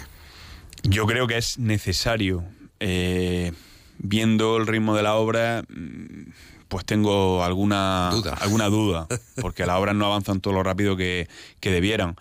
[0.83, 2.43] Yo creo que es necesario.
[2.79, 3.51] eh,
[3.97, 6.31] viendo el ritmo de la obra, mm,
[6.67, 8.33] pues tengo alguna Duda.
[8.41, 9.07] alguna duda,
[9.41, 11.27] porque las obras no avanzan todo lo rápido que,
[11.59, 12.15] que debieran.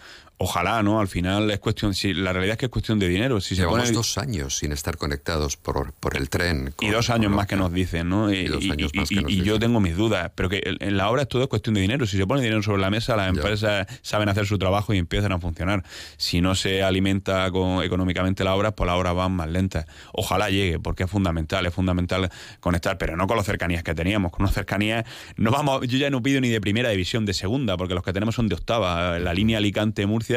[0.45, 1.01] Ojalá, ¿no?
[1.01, 3.41] Al final es cuestión, si, la realidad es que es cuestión de dinero.
[3.41, 6.75] Si se llevamos pone, dos años sin estar conectados por, por el tren.
[6.81, 8.31] y dos años más que nos dicen, ¿no?
[8.31, 10.51] Y, dos y- años y- más que y- nos y yo tengo mis dudas, pero
[10.51, 12.05] que en la obra es todo es cuestión de dinero.
[12.07, 15.33] Si se pone dinero sobre la mesa, las empresas saben hacer su trabajo y empiezan
[15.33, 15.83] a funcionar.
[16.19, 19.87] Si no se alimenta con, económicamente la obra, pues las obras van más lentas.
[20.13, 22.31] Ojalá llegue, porque es fundamental, es fundamental
[22.61, 24.31] conectar, pero no con las cercanías que teníamos.
[24.31, 25.05] Con las cercanías,
[25.37, 28.13] no vamos, yo ya no pido ni de primera división, de segunda, porque los que
[28.13, 29.19] tenemos son de octava.
[29.19, 30.34] La línea Alicante-Murcia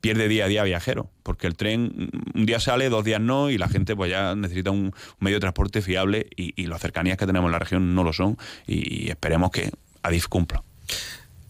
[0.00, 3.50] pierde día a día viajero, porque el tren mm, un día sale, dos días no,
[3.50, 7.16] y la gente pues ya necesita un, medio de transporte fiable y, y las cercanías
[7.16, 9.70] que tenemos en la región no lo son y esperemos que
[10.02, 10.62] Adif cumpla.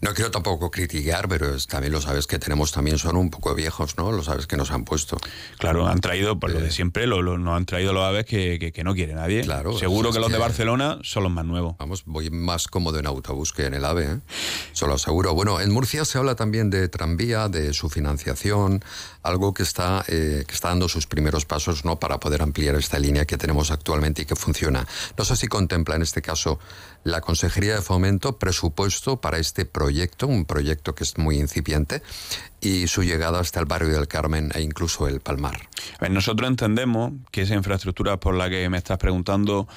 [0.01, 3.53] No quiero tampoco criticar, pero es- también lo sabes que tenemos también son un poco
[3.53, 4.11] viejos, ¿no?
[4.13, 5.17] Lo sabes que nos han puesto.
[5.57, 8.57] Claro, han traído, por lo de siempre, lo, lo- nos han traído los aves que,
[8.59, 9.41] que- que no quiere nadie.
[9.41, 11.75] Claro, Seguro que los de Barcelona son los más nuevos.
[11.79, 14.19] Vamos, voy más cómodo en autobús que en el AVE, ¿eh?
[14.71, 15.33] Se lo aseguro.
[15.33, 18.81] Bueno, en Murcia se habla también de tranvía, de su financiación,
[19.21, 21.99] algo que está, eh, que está dando sus primeros pasos ¿no?
[21.99, 24.87] para poder ampliar esta línea que tenemos actualmente y que funciona.
[25.17, 26.57] No sé si contempla en este caso
[27.03, 32.01] la Consejería de Fomento presupuesto para este proyecto, un proyecto que es muy incipiente,
[32.61, 35.69] y su llegada hasta el barrio del Carmen e incluso el Palmar.
[36.09, 39.67] Nosotros entendemos que esa infraestructura por la que me estás preguntando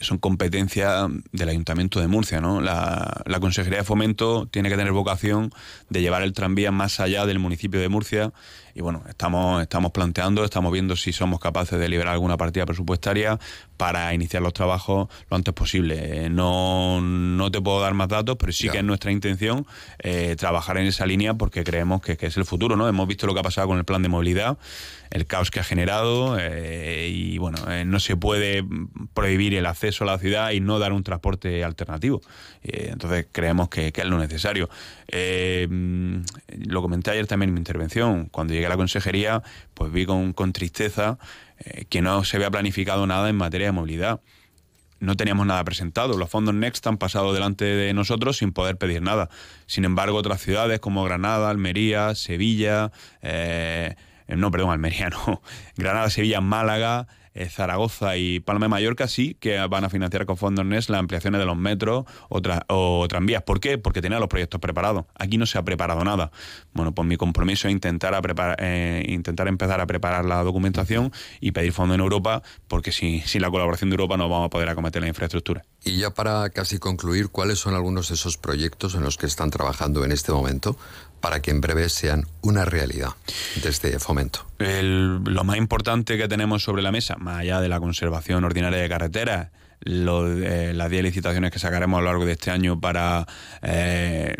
[0.00, 2.40] son competencia del Ayuntamiento de Murcia.
[2.40, 2.60] ¿no?
[2.60, 5.50] La, la Consejería de Fomento tiene que tener vocación
[5.88, 8.32] de llevar el tranvía más allá del municipio de Murcia
[8.78, 13.36] y bueno, estamos, estamos planteando, estamos viendo si somos capaces de liberar alguna partida presupuestaria
[13.76, 16.30] para iniciar los trabajos lo antes posible.
[16.30, 19.66] No, no te puedo dar más datos, pero sí que es nuestra intención
[19.98, 22.76] eh, trabajar en esa línea porque creemos que, que es el futuro.
[22.76, 22.86] ¿no?
[22.86, 24.58] Hemos visto lo que ha pasado con el plan de movilidad,
[25.10, 28.64] el caos que ha generado eh, y bueno, eh, no se puede
[29.12, 32.20] prohibir el acceso a la ciudad y no dar un transporte alternativo.
[32.62, 34.68] Entonces creemos que, que es lo necesario.
[35.08, 38.26] Lo comenté ayer también en mi intervención.
[38.26, 39.42] Cuando llegué a la consejería,
[39.74, 41.18] pues vi con, con tristeza
[41.58, 44.20] eh, que no se había planificado nada en materia de movilidad.
[45.00, 46.16] No teníamos nada presentado.
[46.16, 49.28] Los fondos Next han pasado delante de nosotros sin poder pedir nada.
[49.66, 52.90] Sin embargo, otras ciudades como Granada, Almería, Sevilla,
[53.22, 53.94] eh,
[54.28, 55.42] no, perdón, Almería no,
[55.76, 57.06] Granada, Sevilla, Málaga,
[57.38, 61.00] eh, Zaragoza y Palma de Mallorca sí que van a financiar con fondos NES las
[61.00, 63.42] ampliaciones de los metros o, o tranvías.
[63.42, 63.78] ¿Por qué?
[63.78, 65.04] Porque tenían los proyectos preparados.
[65.18, 66.30] Aquí no se ha preparado nada.
[66.72, 71.12] Bueno, pues mi compromiso es intentar, a prepara- eh, intentar empezar a preparar la documentación
[71.40, 74.50] y pedir fondos en Europa, porque si- sin la colaboración de Europa no vamos a
[74.50, 75.64] poder acometer la infraestructura.
[75.84, 79.50] Y ya para casi concluir, ¿cuáles son algunos de esos proyectos en los que están
[79.50, 80.76] trabajando en este momento
[81.20, 83.10] para que en breve sean una realidad
[83.62, 84.46] desde Fomento?
[84.58, 88.88] Lo más importante que tenemos sobre la mesa, más allá de la conservación ordinaria de
[88.88, 89.48] carreteras,
[89.80, 93.26] lo de- las 10 licitaciones que sacaremos a lo largo de este año para
[93.62, 94.34] eh,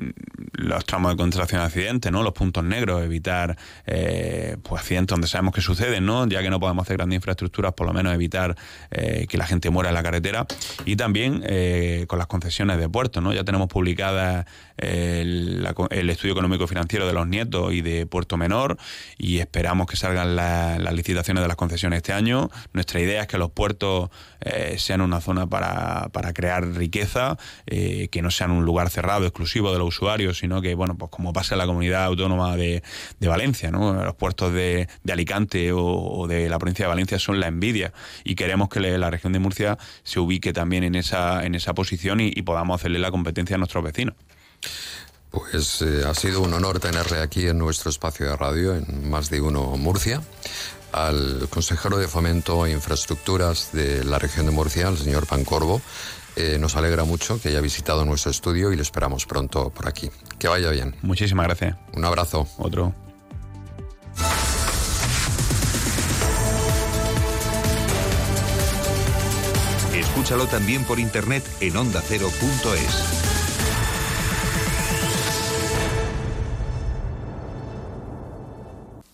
[0.52, 2.22] los tramos de contracción de accidentes, ¿no?
[2.22, 6.26] los puntos negros, evitar eh, pues accidentes donde sabemos que suceden, ¿no?
[6.26, 8.56] ya que no podemos hacer grandes infraestructuras, por lo menos evitar
[8.90, 10.46] eh, que la gente muera en la carretera.
[10.84, 13.22] Y también eh, con las concesiones de puertos.
[13.22, 13.32] ¿no?
[13.32, 14.46] Ya tenemos publicada
[14.76, 18.76] el, la el estudio económico financiero de los nietos y de Puerto Menor
[19.16, 22.50] y esperamos que salgan la- las licitaciones de las concesiones este año.
[22.72, 27.36] Nuestra idea es que los puertos eh, sean una zona para, para crear riqueza,
[27.66, 31.10] eh, que no sean un lugar cerrado exclusivo de los usuarios, sino que, bueno, pues
[31.10, 32.82] como pasa en la comunidad autónoma de,
[33.20, 33.70] de Valencia.
[33.70, 37.92] Los puertos de, de Alicante o, de la provincia de Valencia son la envidia
[38.24, 42.20] y queremos que la región de Murcia se ubique también en esa, en esa posición
[42.20, 44.14] y, y podamos hacerle la competencia a nuestros vecinos.
[45.30, 49.28] Pues eh, ha sido un honor tenerle aquí en nuestro espacio de radio, en Más
[49.28, 50.22] de Uno Murcia,
[50.92, 55.80] al consejero de Fomento e Infraestructuras de la región de Murcia, el señor Pancorbo.
[56.36, 60.10] Eh, nos alegra mucho que haya visitado nuestro estudio y le esperamos pronto por aquí.
[60.38, 60.94] Que vaya bien.
[61.02, 61.76] Muchísimas gracias.
[61.94, 62.46] Un abrazo.
[62.58, 62.94] Otro.
[69.94, 73.37] Escúchalo también por internet en ondacero.es.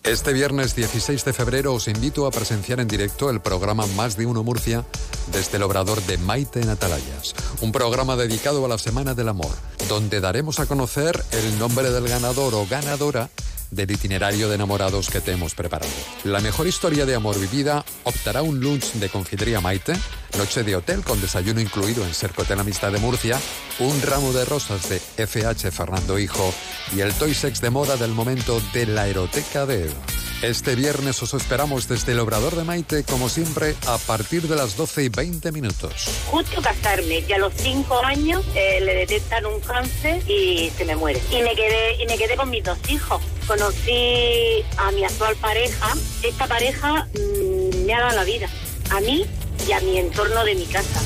[0.05, 4.27] Este viernes 16 de febrero os invito a presenciar en directo el programa Más de
[4.27, 4.85] Uno Murcia
[5.31, 9.49] desde el obrador de Maite en Atalayas, un programa dedicado a la Semana del Amor,
[9.89, 13.31] donde daremos a conocer el nombre del ganador o ganadora
[13.75, 15.91] del itinerario de enamorados que te hemos preparado.
[16.23, 19.93] La mejor historia de amor vivida optará un lunch de confitería Maite,
[20.37, 23.39] noche de hotel con desayuno incluido en Cercotel Amistad de Murcia,
[23.79, 26.53] un ramo de rosas de FH Fernando Hijo
[26.95, 30.01] y el Toy Sex de moda del momento de la eroteca de Eva.
[30.45, 34.77] Este viernes os esperamos desde el Obrador de Maite, como siempre, a partir de las
[34.77, 36.07] 12 y 20 minutos.
[36.29, 40.95] Justo casarme y a los cinco años eh, le detectan un cáncer y se me
[40.95, 41.19] muere.
[41.31, 43.23] Y me quedé y me quedé con mis dos hijos.
[43.47, 45.87] Conocí a mi actual pareja.
[46.21, 48.47] Esta pareja mm, me ha dado la vida
[48.91, 49.25] a mí
[49.67, 51.01] y a mi entorno de mi casa.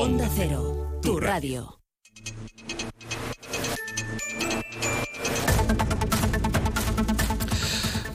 [0.00, 0.62] Onda Cero,
[1.02, 1.79] tu radio.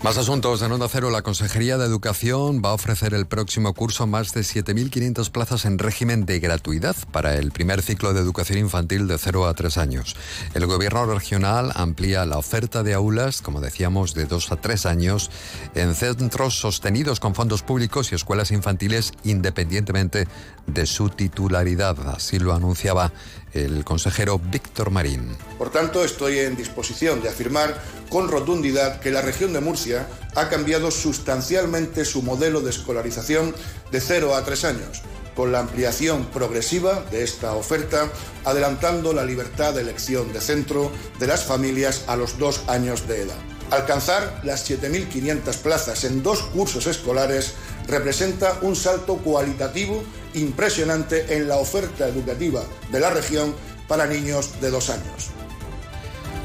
[0.05, 1.09] Más asuntos en Onda Cero.
[1.09, 5.79] La Consejería de Educación va a ofrecer el próximo curso más de 7.500 plazas en
[5.79, 10.15] régimen de gratuidad para el primer ciclo de educación infantil de 0 a 3 años.
[10.53, 15.31] El Gobierno regional amplía la oferta de aulas, como decíamos, de 2 a 3 años
[15.73, 20.27] en centros sostenidos con fondos públicos y escuelas infantiles independientemente
[20.67, 21.97] de su titularidad.
[22.09, 23.11] Así lo anunciaba
[23.55, 25.37] el consejero Víctor Marín.
[25.57, 30.49] Por tanto, estoy en disposición de afirmar con rotundidad que la región de Murcia ha
[30.49, 33.55] cambiado sustancialmente su modelo de escolarización
[33.91, 35.01] de 0 a 3 años,
[35.35, 38.09] con la ampliación progresiva de esta oferta,
[38.43, 43.21] adelantando la libertad de elección de centro de las familias a los dos años de
[43.21, 43.37] edad.
[43.71, 47.53] Alcanzar las 7.500 plazas en dos cursos escolares
[47.87, 53.53] representa un salto cualitativo impresionante en la oferta educativa de la región
[53.87, 55.31] para niños de dos años.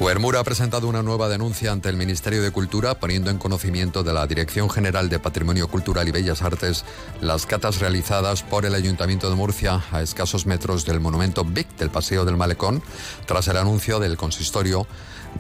[0.00, 4.14] Huermur ha presentado una nueva denuncia ante el Ministerio de Cultura poniendo en conocimiento de
[4.14, 6.86] la Dirección General de Patrimonio Cultural y Bellas Artes
[7.20, 11.90] las catas realizadas por el Ayuntamiento de Murcia a escasos metros del monumento Vic del
[11.90, 12.82] Paseo del Malecón
[13.26, 14.86] tras el anuncio del consistorio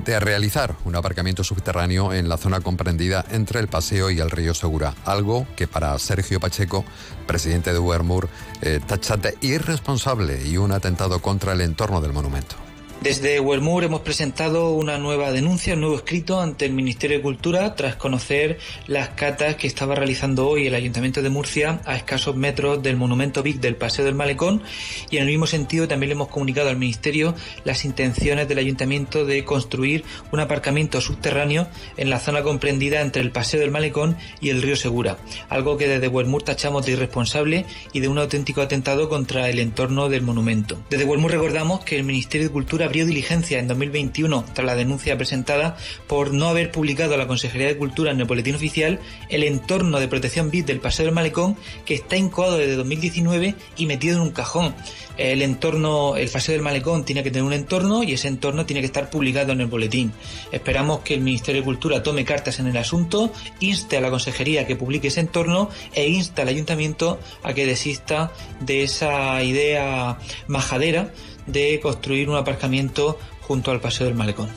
[0.04, 4.54] de realizar un aparcamiento subterráneo en la zona comprendida entre el paseo y el río
[4.54, 6.84] Segura, algo que para Sergio Pacheco,
[7.26, 8.28] presidente de Huermur,
[8.62, 12.69] eh, tacha de irresponsable y un atentado contra el entorno del monumento.
[13.02, 17.74] Desde Huermur hemos presentado una nueva denuncia, un nuevo escrito ante el Ministerio de Cultura
[17.74, 22.82] tras conocer las catas que estaba realizando hoy el Ayuntamiento de Murcia a escasos metros
[22.82, 24.62] del monumento Vic del Paseo del Malecón
[25.08, 27.34] y en el mismo sentido también le hemos comunicado al Ministerio
[27.64, 33.32] las intenciones del Ayuntamiento de construir un aparcamiento subterráneo en la zona comprendida entre el
[33.32, 35.16] Paseo del Malecón y el río Segura,
[35.48, 40.10] algo que desde Huermur tachamos de irresponsable y de un auténtico atentado contra el entorno
[40.10, 40.78] del monumento.
[40.90, 45.16] Desde Huermur recordamos que el Ministerio de Cultura abrió diligencia en 2021 tras la denuncia
[45.16, 45.76] presentada
[46.08, 50.08] por no haber publicado la Consejería de Cultura en el Boletín Oficial el entorno de
[50.08, 54.30] protección BIT del Paseo del Malecón que está incoado desde 2019 y metido en un
[54.32, 54.74] cajón.
[55.18, 58.80] El entorno, el Paseo del Malecón tiene que tener un entorno y ese entorno tiene
[58.80, 60.12] que estar publicado en el boletín.
[60.50, 64.66] Esperamos que el Ministerio de Cultura tome cartas en el asunto, inste a la Consejería
[64.66, 70.18] que publique ese entorno e inste al Ayuntamiento a que desista de esa idea
[70.48, 71.12] majadera
[71.52, 74.48] de construir un aparcamiento junto al Paseo del Malecón.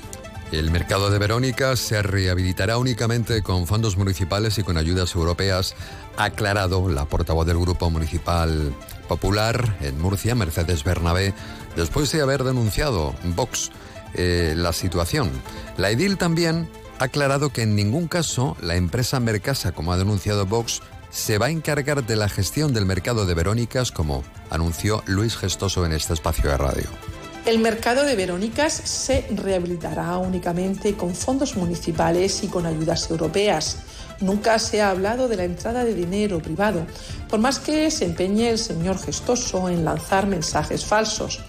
[0.51, 5.75] El mercado de Verónica se rehabilitará únicamente con fondos municipales y con ayudas europeas,
[6.15, 8.71] ha aclarado la portavoz del Grupo Municipal
[9.07, 11.33] Popular en Murcia, Mercedes Bernabé,
[11.75, 13.71] después de haber denunciado Vox
[14.13, 15.31] eh, la situación.
[15.77, 16.69] La edil también
[16.99, 20.83] ha aclarado que en ningún caso la empresa Mercasa, como ha denunciado Vox,
[21.13, 25.85] se va a encargar de la gestión del mercado de Verónicas, como anunció Luis Gestoso
[25.85, 26.85] en este espacio de radio.
[27.45, 33.77] El mercado de Verónicas se rehabilitará únicamente con fondos municipales y con ayudas europeas.
[34.21, 36.87] Nunca se ha hablado de la entrada de dinero privado,
[37.29, 41.41] por más que se empeñe el señor Gestoso en lanzar mensajes falsos.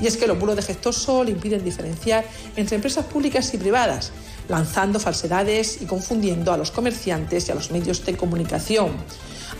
[0.00, 2.24] Y es que los bulos de Gestoso le impiden diferenciar
[2.56, 4.12] entre empresas públicas y privadas,
[4.50, 8.90] lanzando falsedades y confundiendo a los comerciantes y a los medios de comunicación.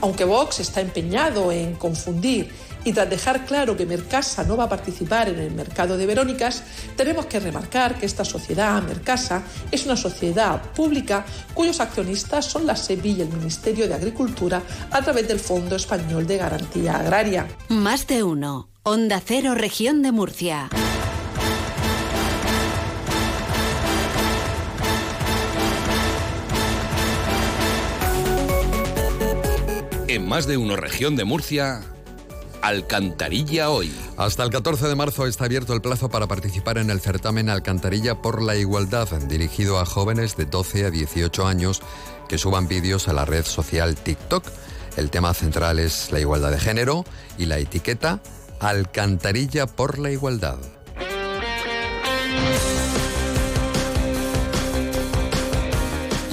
[0.02, 2.50] Aunque Vox está empeñado en confundir
[2.84, 6.62] y tras dejar claro que Mercasa no va a participar en el mercado de Verónicas,
[6.96, 11.24] tenemos que remarcar que esta sociedad, Mercasa, es una sociedad pública
[11.54, 16.26] cuyos accionistas son la SEBI y el Ministerio de Agricultura a través del Fondo Español
[16.26, 17.46] de Garantía Agraria.
[17.68, 18.70] Más de uno.
[18.82, 20.70] Onda Cero, Región de Murcia.
[30.10, 31.82] En más de uno región de Murcia,
[32.62, 33.94] Alcantarilla hoy.
[34.16, 38.20] Hasta el 14 de marzo está abierto el plazo para participar en el certamen Alcantarilla
[38.20, 41.80] por la Igualdad, dirigido a jóvenes de 12 a 18 años
[42.28, 44.44] que suban vídeos a la red social TikTok.
[44.96, 47.04] El tema central es la igualdad de género
[47.38, 48.20] y la etiqueta
[48.58, 50.58] Alcantarilla por la Igualdad.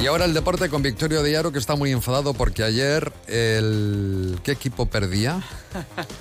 [0.07, 4.39] Y ahora el deporte con Victorio de Aro, que está muy enfadado porque ayer el...
[4.41, 5.41] ¿Qué equipo perdía?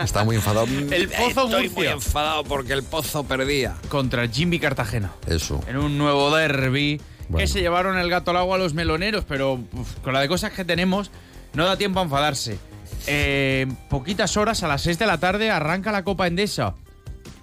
[0.00, 0.66] Está muy enfadado.
[0.90, 1.92] El Pozo Estoy muy Murcia.
[1.92, 3.76] enfadado porque el Pozo perdía.
[3.88, 5.12] Contra Jimmy Cartagena.
[5.28, 5.62] Eso.
[5.68, 7.00] En un nuevo derby.
[7.28, 7.38] Bueno.
[7.38, 10.26] Que se llevaron el gato al agua a los meloneros, pero uf, con la de
[10.26, 11.12] cosas que tenemos,
[11.54, 12.58] no da tiempo a enfadarse.
[13.06, 16.74] Eh, poquitas horas, a las 6 de la tarde, arranca la Copa Endesa.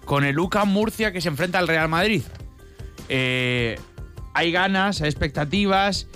[0.03, 2.23] Con el UCAM Murcia que se enfrenta al Real Madrid.
[3.07, 3.79] Eh,
[4.33, 6.07] hay ganas, hay expectativas.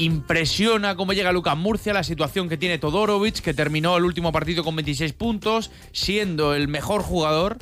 [0.00, 4.64] Impresiona cómo llega Lucas Murcia, la situación que tiene Todorovic, que terminó el último partido
[4.64, 7.58] con 26 puntos, siendo el mejor jugador.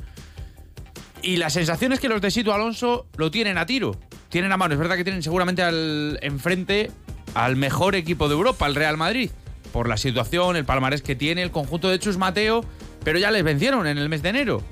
[1.20, 3.96] Y la sensación es que los de Sito Alonso lo tienen a tiro,
[4.28, 4.74] tienen a mano.
[4.74, 6.92] Es verdad que tienen seguramente al, enfrente
[7.34, 9.30] al mejor equipo de Europa, el Real Madrid,
[9.72, 12.64] por la situación, el palmarés que tiene, el conjunto de Chus Mateo,
[13.02, 14.62] pero ya les vencieron en el mes de enero,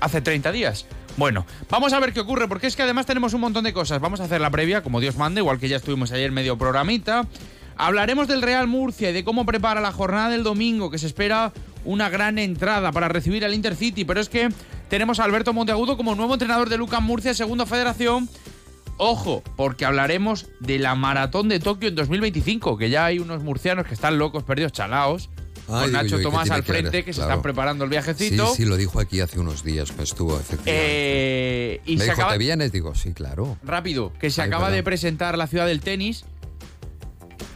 [0.00, 0.86] hace 30 días.
[1.16, 4.00] Bueno, vamos a ver qué ocurre, porque es que además tenemos un montón de cosas.
[4.00, 7.26] Vamos a hacer la previa, como Dios mande, igual que ya estuvimos ayer medio programita.
[7.76, 11.52] Hablaremos del Real Murcia y de cómo prepara la jornada del domingo, que se espera
[11.84, 14.04] una gran entrada para recibir al Intercity.
[14.04, 14.48] Pero es que
[14.88, 18.28] tenemos a Alberto Monteagudo como nuevo entrenador de Lucas Murcia, segunda federación.
[18.96, 23.86] Ojo, porque hablaremos de la maratón de Tokio en 2025, que ya hay unos murcianos
[23.86, 25.28] que están locos, perdidos, chalaos.
[25.72, 26.80] Ay, con Nacho yo, ¿y qué Tomás al que ver?
[26.82, 28.48] frente, que se están preparando el viajecito.
[28.48, 30.72] Sí, sí, lo dijo aquí hace unos días, que estuvo efectivamente.
[30.76, 32.72] Eh, y Me se dijo, acaba, ¿te vienes?
[32.72, 33.56] Digo, sí, claro.
[33.62, 34.76] rápido, que se Ay, acaba perdón.
[34.78, 36.24] de presentar la ciudad del tenis.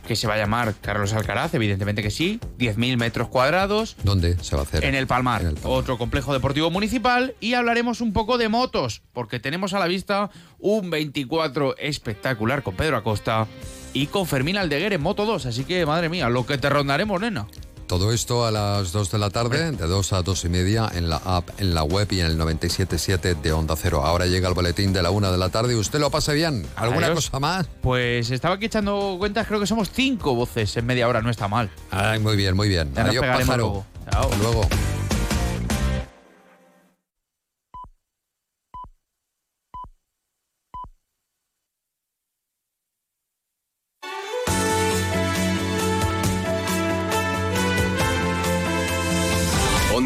[0.07, 3.97] que se va a llamar Carlos Alcaraz, evidentemente que sí, 10.000 metros cuadrados.
[4.05, 4.85] ¿Dónde se va a hacer?
[4.85, 9.75] En el Palmar, otro complejo deportivo municipal y hablaremos un poco de motos, porque tenemos
[9.75, 13.49] a la vista un 24 espectacular con Pedro Acosta
[13.95, 17.21] y con Fermín Aldeguer en Moto 2, así que madre mía, lo que te rondaremos,
[17.21, 17.49] nena.
[17.87, 21.09] Todo esto a las 2 de la tarde, de 2 a 2 y media, en
[21.09, 24.03] la app, en la web y en el 97.7 de Onda Cero.
[24.05, 26.67] Ahora llega el boletín de la 1 de la tarde y usted lo pase bien.
[26.75, 27.27] ¿Alguna Adiós.
[27.27, 27.67] cosa más?
[27.83, 31.47] Pues estaba aquí echando cuentas, creo que somos cinco voces en media hora, no está
[31.47, 31.71] mal.
[31.93, 32.93] Ay, muy bien, muy bien.
[32.95, 33.57] Ya Adiós, pájaro.
[33.57, 33.87] luego.
[34.11, 34.23] Chao.
[34.25, 34.69] Hasta luego.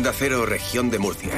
[0.01, 1.35] Onda Cero, región de Murcia.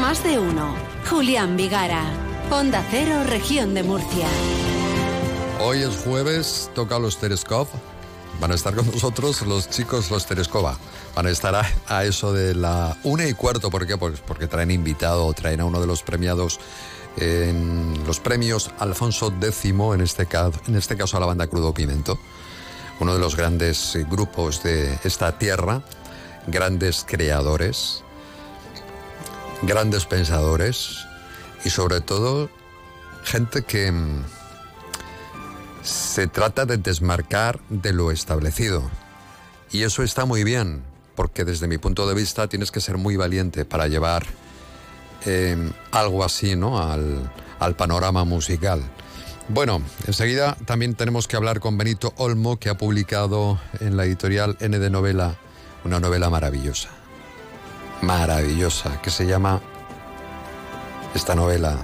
[0.00, 0.74] Más de uno.
[1.10, 2.02] Julián Vigara.
[2.50, 4.26] Onda Cero, región de Murcia.
[5.60, 7.66] Hoy es jueves, toca los Tereskov.
[8.40, 10.78] Van a estar con nosotros los chicos, los Tereskova.
[11.16, 13.68] Van a estar a, eso de la una y cuarto.
[13.68, 13.96] ¿Por qué?
[13.96, 16.60] Pues porque traen invitado, traen a uno de los premiados
[17.16, 21.74] en los premios Alfonso X, en este, caso, en este caso a la banda Crudo
[21.74, 22.20] Pimento.
[23.00, 25.82] Uno de los grandes grupos de esta tierra,
[26.46, 28.04] grandes creadores,
[29.62, 31.04] grandes pensadores
[31.64, 32.48] y sobre todo
[33.24, 34.22] gente que mm,
[35.82, 38.82] se trata de desmarcar de lo establecido.
[39.70, 40.82] Y eso está muy bien,
[41.14, 44.24] porque desde mi punto de vista tienes que ser muy valiente para llevar
[45.26, 45.56] eh,
[45.90, 46.80] algo así ¿no?
[46.80, 48.82] al, al panorama musical.
[49.48, 54.56] Bueno, enseguida también tenemos que hablar con Benito Olmo, que ha publicado en la editorial
[54.60, 55.36] N de Novela
[55.84, 56.90] una novela maravillosa.
[58.02, 59.60] Maravillosa, que se llama
[61.14, 61.78] esta novela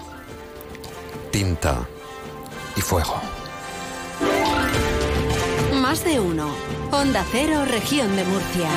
[1.30, 1.88] Tinta
[2.76, 3.20] y Fuego.
[5.94, 6.48] Más de uno.
[6.90, 8.68] Onda Cero, región de Murcia.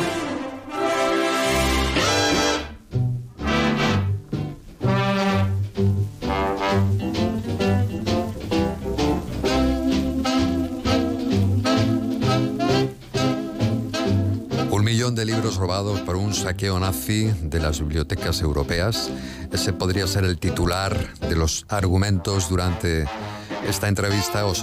[14.70, 19.10] Un millón de libros robados por un saqueo nazi de las bibliotecas europeas.
[19.52, 23.08] Ese podría ser el titular de los argumentos durante
[23.68, 24.54] esta entrevista o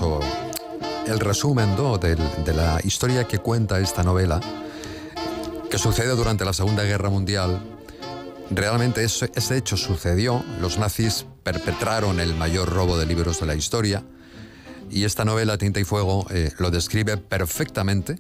[1.07, 4.41] el resumen de la historia que cuenta esta novela,
[5.71, 7.61] que sucede durante la Segunda Guerra Mundial.
[8.51, 13.55] Realmente ese, ese hecho sucedió, los nazis perpetraron el mayor robo de libros de la
[13.55, 14.03] historia
[14.91, 18.19] y esta novela, Tinta y Fuego, eh, lo describe perfectamente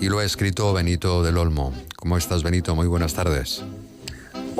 [0.00, 1.72] y lo ha escrito Benito del Olmo.
[1.96, 2.74] ¿Cómo estás, Benito?
[2.74, 3.62] Muy buenas tardes.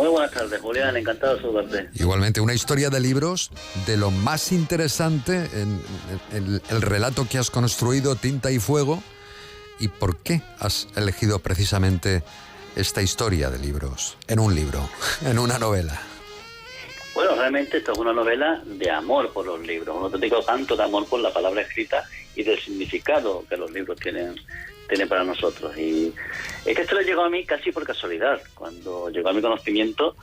[0.00, 0.96] Muy buenas tardes, Julián.
[0.96, 1.88] Encantado de saludarte.
[1.94, 3.50] Igualmente, una historia de libros
[3.86, 5.82] de lo más interesante en,
[6.32, 9.02] en- en el relato que has construido, Tinta y Fuego.
[9.78, 12.22] ¿Y por qué has elegido precisamente
[12.76, 14.88] esta historia de libros en un libro,
[15.26, 16.00] en una novela?
[17.14, 20.82] Bueno, realmente esto es una novela de amor por los libros, un auténtico canto de
[20.84, 22.04] amor por la palabra escrita
[22.36, 24.36] y del significado que los libros tienen,
[24.90, 25.76] tienen para nosotros.
[25.78, 26.12] Y
[26.66, 30.14] es que esto le llegó a mí casi por casualidad, cuando llegó a mi conocimiento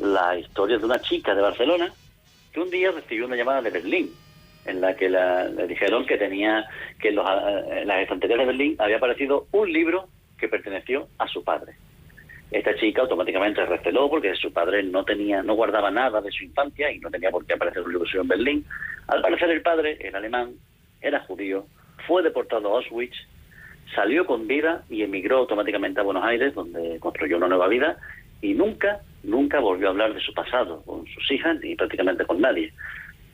[0.00, 1.90] la historia de una chica de Barcelona
[2.52, 4.12] que un día recibió una llamada de Berlín
[4.66, 6.66] en la que la- le dijeron que tenía
[7.00, 10.08] que en, los, eh, en las estanterías de Berlín había aparecido un libro
[10.38, 11.74] que perteneció a su padre.
[12.50, 16.90] Esta chica automáticamente receló porque su padre no tenía, no guardaba nada de su infancia
[16.92, 18.64] y no tenía por qué aparecer un libro suyo en Berlín.
[19.08, 20.52] Al parecer el padre era alemán,
[21.00, 21.66] era judío,
[22.06, 23.16] fue deportado a Auschwitz,
[23.94, 27.98] salió con vida y emigró automáticamente a Buenos Aires, donde construyó una nueva vida
[28.42, 32.40] y nunca, nunca volvió a hablar de su pasado con sus hijas ni prácticamente con
[32.40, 32.72] nadie.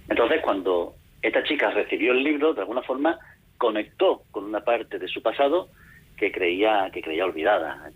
[0.08, 3.18] Entonces, cuando esta chica recibió el libro, de alguna forma
[3.58, 5.68] conectó con una parte de su pasado
[6.16, 7.90] que creía que creía olvidada.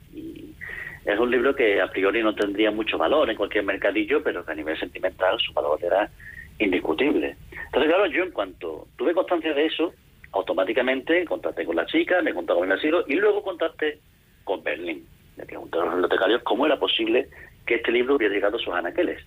[1.05, 4.53] Es un libro que a priori no tendría mucho valor en cualquier mercadillo, pero que
[4.53, 6.11] a nivel sentimental su valor era
[6.59, 7.37] indiscutible.
[7.67, 9.93] Entonces, claro, yo en cuanto tuve constancia de eso,
[10.37, 14.01] automáticamente contacté con la chica, me contacté con el asilo y luego contacté
[14.45, 15.07] con Berlín.
[15.37, 17.29] Le pregunté a los bibliotecarios cómo era posible
[17.67, 19.23] que este libro hubiera llegado a sus anaqueles.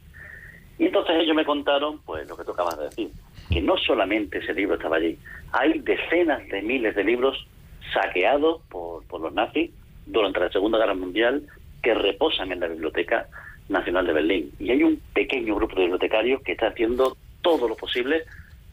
[0.78, 3.10] Y entonces ellos me contaron, pues lo que tú acabas de decir,
[3.50, 5.18] que no solamente ese libro estaba allí,
[5.52, 7.48] hay decenas de miles de libros
[7.94, 9.72] saqueados por, por los nazis
[10.06, 11.44] durante la Segunda Guerra Mundial
[11.84, 13.28] que reposan en la biblioteca
[13.68, 14.52] Nacional de Berlín.
[14.60, 18.24] Y hay un pequeño grupo de bibliotecarios que está haciendo todo lo posible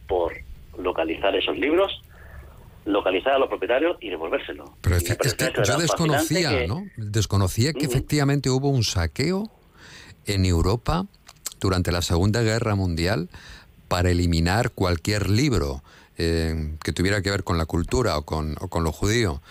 [0.07, 0.33] por
[0.79, 2.03] localizar esos libros,
[2.87, 4.71] localizar a los propietarios y devolvérselos.
[4.81, 5.17] Pero es que
[5.67, 6.87] yo desconocía, que- ¿no?
[6.97, 9.51] Desconocía que efectivamente hubo un saqueo
[10.27, 11.07] en Europa
[11.61, 13.29] durante la Segunda Guerra Mundial
[13.89, 15.83] para eliminar cualquier libro
[16.19, 19.43] eh, que tuviera que ver con la cultura o con, o con lo judío.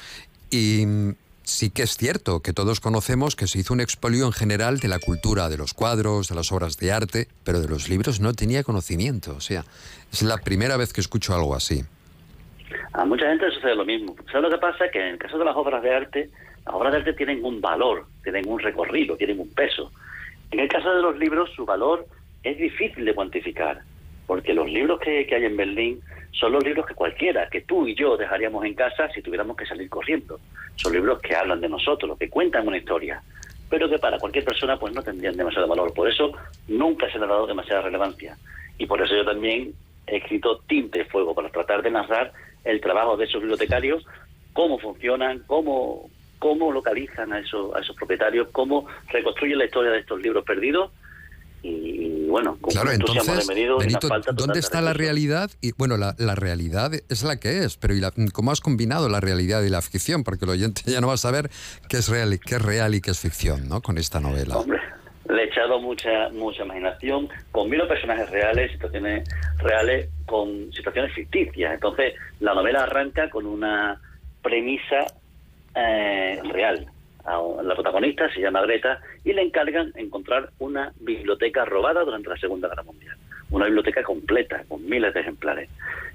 [0.49, 0.85] Y
[1.43, 4.87] sí que es cierto que todos conocemos que se hizo un expolio en general de
[4.87, 8.33] la cultura, de los cuadros, de las obras de arte, pero de los libros no
[8.33, 9.35] tenía conocimiento.
[9.35, 9.63] O sea,
[10.11, 11.83] es la primera vez que escucho algo así.
[12.93, 14.15] A mucha gente sucede lo mismo.
[14.31, 14.89] ¿Sabes lo que pasa?
[14.89, 16.29] Que en el caso de las obras de arte,
[16.65, 19.91] las obras de arte tienen un valor, tienen un recorrido, tienen un peso.
[20.51, 22.05] En el caso de los libros, su valor
[22.43, 23.81] es difícil de cuantificar,
[24.27, 26.01] porque los libros que, que hay en Berlín
[26.31, 29.65] son los libros que cualquiera, que tú y yo dejaríamos en casa si tuviéramos que
[29.65, 30.39] salir corriendo.
[30.75, 33.21] Son libros que hablan de nosotros, que cuentan una historia,
[33.69, 35.93] pero que para cualquier persona pues no tendrían demasiado valor.
[35.93, 36.31] Por eso
[36.67, 38.37] nunca se le ha dado demasiada relevancia.
[38.77, 39.73] Y por eso yo también
[40.07, 42.33] he escrito Tinte Fuego, para tratar de narrar
[42.65, 44.03] el trabajo de esos bibliotecarios,
[44.53, 46.09] cómo funcionan, cómo,
[46.39, 50.91] cómo localizan a esos, a esos propietarios, cómo reconstruyen la historia de estos libros perdidos.
[51.67, 55.49] Y, bueno, con Claro, entonces, Benito, falta ¿dónde de está la realidad?
[55.61, 59.09] Y bueno, la, la realidad es la que es, pero ¿y la- ¿cómo has combinado
[59.09, 60.23] la realidad y la ficción?
[60.23, 61.49] Porque el oyente ya no va a saber
[61.89, 63.81] qué es real y qué es real y qué es ficción, ¿no?
[63.81, 64.57] Con esta novela.
[64.57, 64.79] Hombre,
[65.29, 71.73] le he echado mucha mucha imaginación, combino personajes reales, situaciones reales con situaciones ficticias.
[71.73, 73.99] Entonces, la novela arranca con una
[74.41, 75.07] premisa
[75.75, 76.85] eh, real.
[77.25, 82.67] La protagonista se llama Greta y le encargan encontrar una biblioteca robada durante la Segunda
[82.67, 83.17] Guerra Mundial.
[83.49, 85.69] Una biblioteca completa, con miles de ejemplares,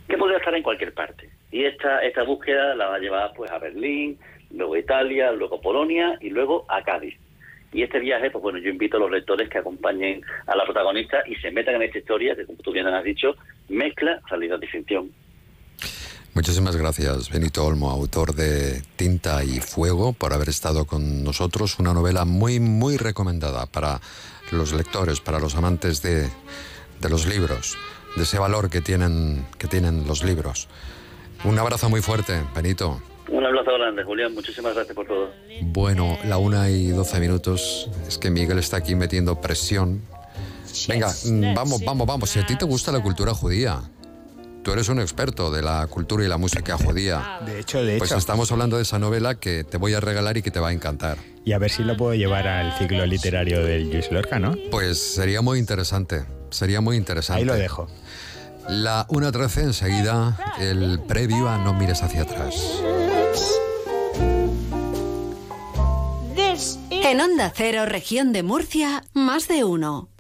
[0.08, 1.28] que podría estar en cualquier parte.
[1.50, 4.18] Y esta, esta búsqueda la va a llevar pues a Berlín,
[4.52, 7.18] luego a Italia, luego a Polonia y luego a Cádiz.
[7.72, 11.22] Y este viaje, pues bueno, yo invito a los lectores que acompañen a la protagonista
[11.26, 13.36] y se metan en esta historia que, como tú bien has dicho,
[13.68, 15.12] mezcla realidad y ficción.
[16.34, 21.78] Muchísimas gracias, Benito Olmo, autor de Tinta y Fuego, por haber estado con nosotros.
[21.78, 24.00] Una novela muy, muy recomendada para
[24.52, 26.28] los lectores, para los amantes de,
[27.00, 27.76] de los libros,
[28.16, 30.68] de ese valor que tienen, que tienen los libros.
[31.44, 33.00] Un abrazo muy fuerte, Benito.
[33.30, 34.34] Un abrazo grande, Julián.
[34.34, 35.30] Muchísimas gracias por todo.
[35.62, 37.88] Bueno, la una y doce minutos.
[38.08, 40.02] Es que Miguel está aquí metiendo presión.
[40.88, 42.30] Venga, mm, vamos, vamos, vamos.
[42.30, 43.80] Si a ti te gusta la cultura judía,
[44.64, 47.38] tú eres un experto de la cultura y la música judía.
[47.46, 48.18] De hecho, de Pues hecho.
[48.18, 50.72] estamos hablando de esa novela que te voy a regalar y que te va a
[50.72, 51.16] encantar.
[51.44, 54.54] Y a ver si lo puedo llevar al ciclo literario del Luis Lorca, ¿no?
[54.70, 56.24] Pues sería muy interesante.
[56.50, 57.40] Sería muy interesante.
[57.40, 57.88] Ahí lo dejo.
[58.68, 62.54] La 1.13 enseguida, el previo a No mires hacia atrás.
[67.03, 70.11] En Onda Cero, región de Murcia, más de uno.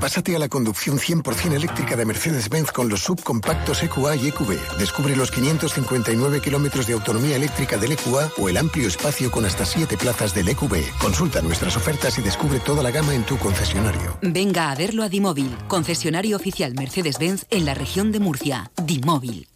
[0.00, 4.76] Pásate a la conducción 100% eléctrica de Mercedes-Benz con los subcompactos EQA y EQB.
[4.78, 9.64] Descubre los 559 kilómetros de autonomía eléctrica del EQA o el amplio espacio con hasta
[9.64, 10.98] 7 plazas del EQB.
[11.00, 14.18] Consulta nuestras ofertas y descubre toda la gama en tu concesionario.
[14.20, 18.70] Venga a verlo a Dimóvil, concesionario oficial Mercedes-Benz en la región de Murcia.
[18.76, 19.48] Dimóvil.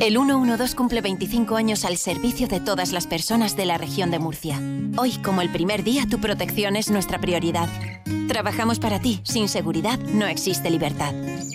[0.00, 4.18] El 112 cumple 25 años al servicio de todas las personas de la región de
[4.18, 4.58] Murcia.
[4.96, 7.68] Hoy, como el primer día, tu protección es nuestra prioridad.
[8.26, 9.20] Trabajamos para ti.
[9.24, 11.12] Sin seguridad no existe libertad.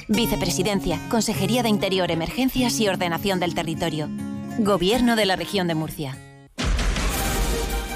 [0.09, 4.09] Vicepresidencia, Consejería de Interior, Emergencias y Ordenación del Territorio.
[4.59, 6.15] Gobierno de la región de Murcia.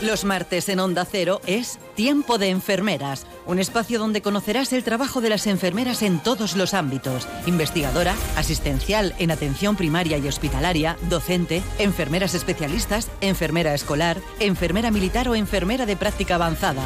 [0.02, 5.20] Los martes en Onda Cero es Tiempo de Enfermeras, un espacio donde conocerás el trabajo
[5.20, 7.28] de las enfermeras en todos los ámbitos.
[7.46, 15.36] Investigadora, asistencial en atención primaria y hospitalaria, docente, enfermeras especialistas, enfermera escolar, enfermera militar o
[15.36, 16.84] enfermera de práctica avanzada.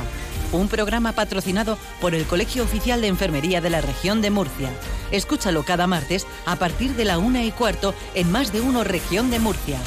[0.51, 4.71] Un programa patrocinado por el Colegio Oficial de Enfermería de la región de Murcia.
[5.11, 9.29] Escúchalo cada martes a partir de la una y cuarto en Más de Uno Región
[9.29, 9.79] de Murcia.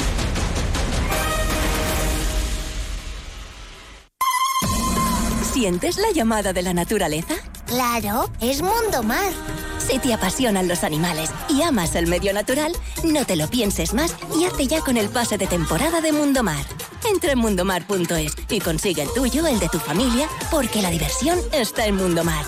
[5.56, 7.32] ¿Sientes la llamada de la naturaleza?
[7.64, 9.32] Claro, es Mundo Mar.
[9.78, 14.14] Si te apasionan los animales y amas el medio natural, no te lo pienses más
[14.38, 16.62] y hazte ya con el pase de temporada de Mundo Mar.
[17.10, 21.86] Entra en mundomar.es y consigue el tuyo, el de tu familia, porque la diversión está
[21.86, 22.44] en Mundo Mar.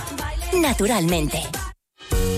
[0.52, 1.44] Naturalmente.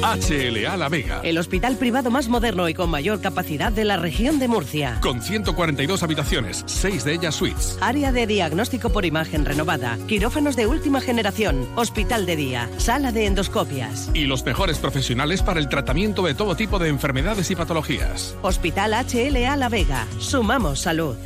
[0.02, 1.20] HLA La Vega.
[1.22, 4.98] El hospital privado más moderno y con mayor capacidad de la región de Murcia.
[5.02, 7.76] Con 142 habitaciones, 6 de ellas suites.
[7.82, 13.26] Área de diagnóstico por imagen renovada, quirófanos de última generación, hospital de día, sala de
[13.26, 14.10] endoscopias.
[14.14, 18.34] Y los mejores profesionales para el tratamiento de todo tipo de enfermedades y patologías.
[18.42, 20.06] Hospital HLA La Vega.
[20.18, 21.16] Sumamos salud.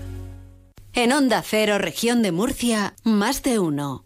[0.92, 4.04] En Onda Cero, región de Murcia, más de uno.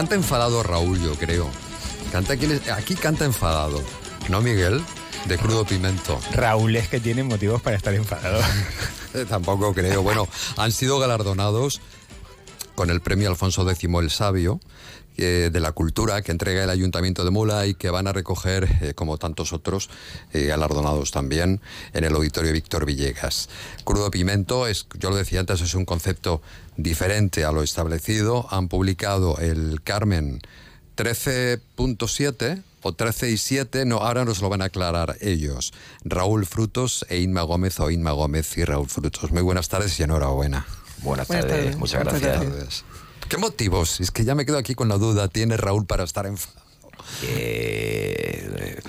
[0.00, 1.50] Canta enfadado Raúl, yo creo.
[2.10, 3.82] Canta aquí, aquí canta enfadado.
[4.30, 4.82] ¿No, Miguel?
[5.26, 6.18] De crudo pimento.
[6.32, 8.40] Raúl es que tiene motivos para estar enfadado.
[9.28, 10.02] Tampoco creo.
[10.02, 10.26] Bueno,
[10.56, 11.82] han sido galardonados
[12.74, 14.58] con el premio Alfonso X el Sabio
[15.20, 18.68] eh, de la Cultura que entrega el Ayuntamiento de Mula y que van a recoger,
[18.80, 19.90] eh, como tantos otros,
[20.32, 21.60] eh, galardonados también
[21.92, 23.48] en el Auditorio Víctor Villegas.
[23.84, 26.42] Crudo pimento, es, yo lo decía antes, es un concepto
[26.76, 28.46] diferente a lo establecido.
[28.50, 30.40] Han publicado el Carmen
[30.96, 35.72] 13.7 o 13 y 7, no, ahora nos lo van a aclarar ellos.
[36.04, 39.30] Raúl Frutos e Inma Gómez o Inma Gómez y Raúl Frutos.
[39.32, 40.66] Muy buenas tardes y enhorabuena.
[41.02, 42.84] Buenas tardes, muchas gracias.
[43.30, 44.00] ¿Qué motivos?
[44.00, 45.28] Es que ya me quedo aquí con la duda.
[45.28, 46.69] ¿Tiene Raúl para estar enfadado?
[47.22, 48.80] Eh,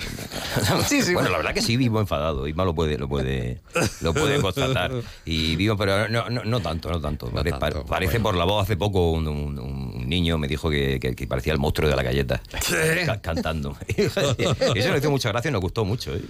[1.14, 2.46] bueno, la verdad que sí vivo enfadado.
[2.46, 3.60] Isma lo puede, lo puede,
[4.00, 4.92] lo puede constatar.
[5.24, 7.30] Y vivo, pero no, no, no tanto, no tanto.
[7.30, 10.98] Pare- pa- parece por la voz hace poco un, un- un niño me dijo que,
[11.00, 12.42] que- que parecía el monstruo de la galleta
[13.06, 13.76] ca- cantando.
[13.96, 14.36] Eso
[14.92, 16.14] le hizo mucha gracia y nos gustó mucho.
[16.14, 16.22] ¿eh?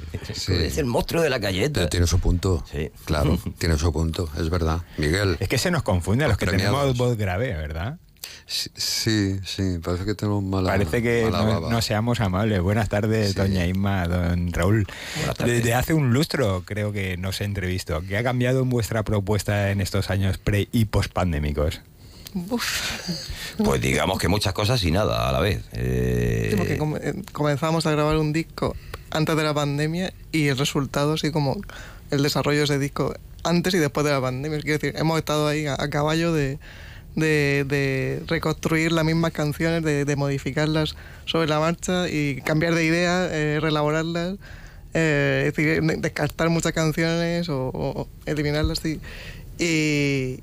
[0.67, 1.81] Es el monstruo de la galleta.
[1.81, 2.65] Pero tiene su punto.
[3.05, 4.83] Claro, tiene su punto, es verdad.
[4.99, 5.37] Miguel.
[5.41, 6.77] Es que se nos confunde a los que Premiados.
[6.81, 7.99] tenemos voz grave, ¿verdad?
[8.47, 11.71] Sí, sí, parece que tenemos mala Parece que mala no, baba.
[11.71, 12.61] no seamos amables.
[12.61, 14.87] Buenas tardes, doña Inma, don Raúl.
[15.45, 18.03] Desde hace un lustro creo que nos he entrevisto.
[18.07, 21.81] ¿Qué ha cambiado en vuestra propuesta en estos años pre y post pandémicos?
[23.59, 25.63] Pues digamos que muchas cosas y nada a la vez.
[25.73, 26.75] Eh, Sí, porque
[27.09, 28.75] eh, comenzamos a grabar un disco
[29.11, 31.61] antes de la pandemia y el resultado así como
[32.11, 33.15] el desarrollo de ese disco
[33.45, 34.61] antes y después de la pandemia.
[34.61, 36.59] Quiero decir, hemos estado ahí a, a caballo de,
[37.15, 40.97] de- de reconstruir las mismas canciones, de, de modificarlas
[41.27, 44.37] sobre la marcha y cambiar de idea, eh, reelaborarlas.
[44.95, 48.81] eh, es decir, de- descartar muchas canciones o, eliminarlas.
[48.85, 49.01] Y,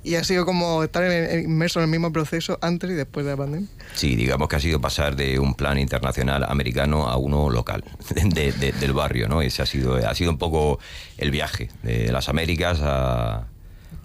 [0.03, 1.03] y ha sido como estar
[1.39, 3.67] inmerso en el mismo proceso antes y después de la pandemia.
[3.95, 7.83] Sí, digamos que ha sido pasar de un plan internacional americano a uno local,
[8.15, 9.41] de- de- del barrio, ¿no?
[9.41, 10.79] Ese ha sido, ha sido un poco
[11.17, 13.47] el viaje de las Américas a,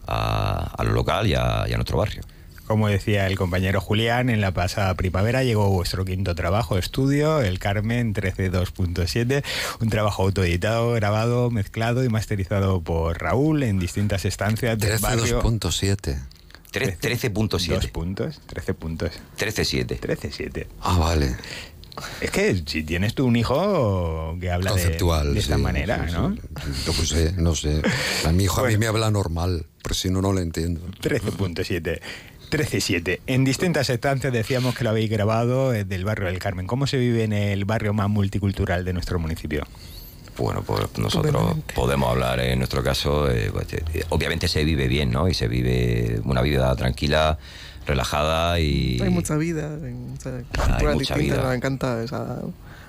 [0.07, 2.23] a- a lo local y a nuestro barrio.
[2.67, 7.59] Como decía el compañero Julián, en la pasada primavera llegó vuestro quinto trabajo, estudio, el
[7.59, 9.45] Carmen 132.7,
[9.81, 15.43] un trabajo autoeditado, grabado, mezclado y masterizado por Raúl en distintas estancias del barrio.
[15.43, 16.19] 13.2.7.
[16.73, 17.69] 13.7.
[17.69, 19.11] Dos puntos, 13 puntos.
[19.39, 20.01] 13.7.
[20.01, 20.67] 13.7.
[20.81, 21.37] Ah, vale.
[22.21, 25.35] Es que si tienes tú un hijo que habla de- Conceptual.
[25.35, 26.35] de, esta sí, manera, sí, ¿no?
[26.35, 26.41] sí.
[26.87, 27.81] Yo pues sé, no sé.
[28.27, 30.81] A mi hijo a mí me habla normal, pero si no, no lo entiendo.
[31.01, 32.01] 13.7.
[32.51, 33.21] 13.7.
[33.27, 36.67] En distintas estancias decíamos que lo habéis grabado eh, del barrio del Carmen.
[36.67, 39.67] ¿Cómo se vive en el barrio más multicultural de nuestro municipio?
[40.37, 45.11] Bueno, pues nosotros podemos hablar en nuestro caso, eh, pues, eh, obviamente se vive bien,
[45.13, 45.29] ¿no?
[45.29, 47.39] Y se vive una vida tranquila,
[47.87, 48.99] relajada y...
[49.01, 51.37] Hay mucha vida, hay mucha distinta, vida.
[51.43, 52.41] nos encanta esa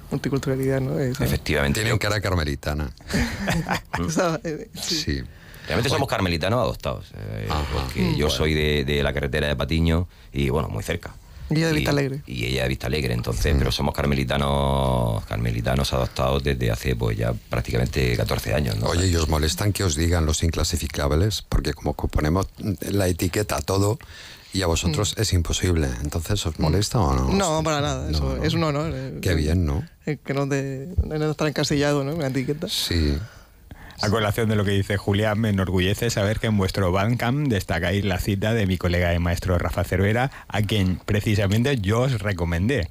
[0.10, 0.99] multiculturalidad, ¿no?
[0.99, 1.82] Esa- Efectivamente.
[1.84, 2.89] Tiene cara carmelitana.
[4.82, 5.22] Sí.
[5.68, 10.49] Realmente somos carmelitanos adoptados, eh, porque yo soy de, de la carretera de Patiño y
[10.49, 11.13] bueno, muy cerca.
[11.49, 12.22] Y ella de Vista Alegre.
[12.26, 17.34] Y ella de Vista Alegre, entonces, pero somos carmelitanos, carmelitanos adoptados desde hace pues ya
[17.49, 18.88] prácticamente 14 años, ¿no?
[18.88, 21.43] Oye, ¿y os molestan que os digan los inclasificables?
[21.47, 22.47] Porque como ponemos
[22.82, 23.99] la etiqueta a todo
[24.53, 25.88] y a vosotros es imposible.
[26.01, 27.30] Entonces, ¿os molesta o no?
[27.34, 28.91] No, para nada, eso es un honor.
[28.95, 29.84] eh, Qué bien, ¿no?
[30.05, 32.13] eh, Que no, te, no estar encasillado, ¿no?
[32.16, 32.68] Una etiqueta.
[32.70, 33.18] Sí.
[34.02, 38.04] A colación de lo que dice Julián, me enorgullece saber que en vuestro Bandcamp destacáis
[38.04, 42.89] la cita de mi colega de maestro Rafa Cervera, a quien precisamente yo os recomendé.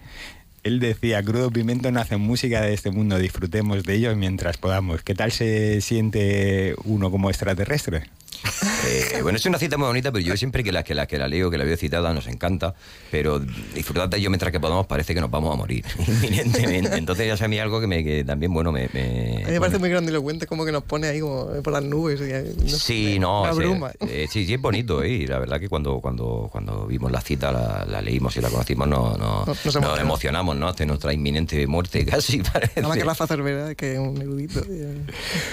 [0.63, 5.03] Él decía, Crudo Pimento no hace música de este mundo, disfrutemos de ello mientras podamos.
[5.03, 8.05] ¿Qué tal se siente uno como extraterrestre?
[8.87, 11.19] Eh, bueno, es una cita muy bonita, pero yo siempre que la, que la, que
[11.19, 12.75] la leo, que la veo citada, nos encanta,
[13.11, 13.41] pero
[13.75, 16.97] disfrutar de ello mientras que podamos parece que nos vamos a morir inminentemente.
[16.97, 18.89] Entonces ya sé a mí algo que, me, que también, bueno, me...
[18.93, 21.73] me- A mí me parece muy grandilocuente como que nos pone ahí como eh, por
[21.73, 22.21] las nubes.
[22.21, 23.93] y, eh, sé, Sí, no, Una o sea, bruma.
[24.01, 25.09] eh, sí, sí, es bonito, ¿eh?
[25.11, 28.51] y la verdad que cuando, cuando, cuando vimos la cita, la, la leímos y la
[28.51, 30.69] conocimos, no, no- Nos emocionamos, ¿no?
[30.69, 32.81] Ante nuestra inminente muerte, casi parece.
[32.81, 34.61] Nada más que Rafa Cervera, que es un erudito.
[34.69, 34.99] eh,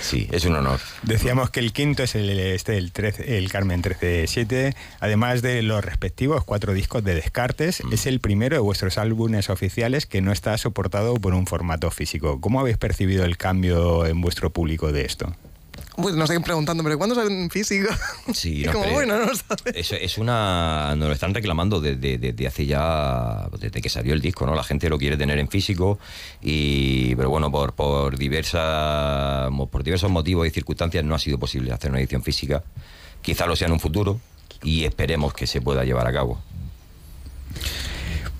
[0.01, 0.79] Sí, es un honor.
[1.03, 5.83] Decíamos que el quinto es el, este, el, 13 el Carmen 13-7, además de los
[5.83, 10.57] respectivos cuatro discos de Descartes, es el primero de vuestros álbumes oficiales que no está
[10.57, 12.39] soportado por un formato físico.
[12.41, 15.33] ¿Cómo habéis percibido el cambio en vuestro público de esto?
[15.95, 17.89] Pues nos siguen preguntando, ¿pero cuándo salen en físico?
[18.33, 19.75] Sí, y no, como, bueno, no lo sabes.
[19.75, 20.95] Eso es una.
[20.95, 23.49] Nos lo están reclamando desde, desde hace ya.
[23.59, 24.55] Desde que salió el disco, ¿no?
[24.55, 25.99] La gente lo quiere tener en físico.
[26.41, 31.71] y Pero bueno, por, por, diversas, por diversos motivos y circunstancias no ha sido posible
[31.71, 32.63] hacer una edición física.
[33.21, 34.19] Quizá lo sea en un futuro
[34.63, 36.41] y esperemos que se pueda llevar a cabo.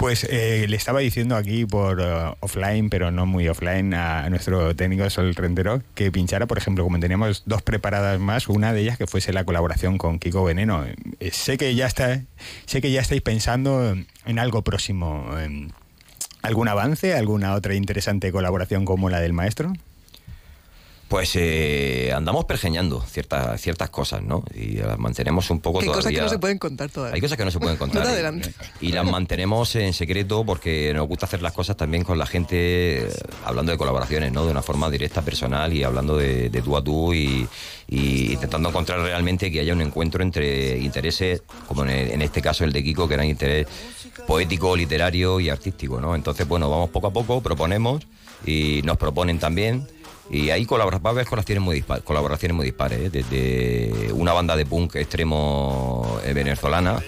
[0.01, 4.75] Pues eh, le estaba diciendo aquí por eh, offline, pero no muy offline, a nuestro
[4.75, 8.97] técnico Sol Rentero que pinchara, por ejemplo, como teníamos dos preparadas más, una de ellas
[8.97, 10.85] que fuese la colaboración con Kiko Veneno.
[11.19, 12.21] Eh, sé que ya está,
[12.65, 15.27] sé que ya estáis pensando en algo próximo.
[16.41, 17.13] ¿Algún avance?
[17.13, 19.73] ¿Alguna otra interesante colaboración como la del maestro?
[21.11, 24.45] Pues eh, andamos pergeñando ciertas ciertas cosas, ¿no?
[24.55, 25.97] Y las mantenemos un poco Hay todavía.
[26.03, 27.15] cosas que no se pueden contar todavía.
[27.15, 28.05] Hay cosas que no se pueden contar.
[28.07, 32.17] No te y- las mantenemos en secreto porque nos gusta hacer las cosas también con
[32.17, 33.09] la gente, eh,
[33.43, 34.45] hablando de colaboraciones, ¿no?
[34.45, 37.45] De una forma directa, personal y hablando de, de tú a tú y,
[37.89, 42.41] y intentando encontrar realmente que haya un encuentro entre intereses, como en, el- en este
[42.41, 43.67] caso el de Kiko, que era interés
[44.25, 46.15] poético, literario y artístico, ¿no?
[46.15, 48.01] Entonces, bueno, vamos poco a poco, proponemos
[48.45, 49.85] y nos proponen también.
[50.31, 53.09] Y ahí colabora- va a haber colaboraciones muy, colaboraciones muy dispares, ¿eh?
[53.09, 57.01] desde una banda de punk extremo eh, venezolana,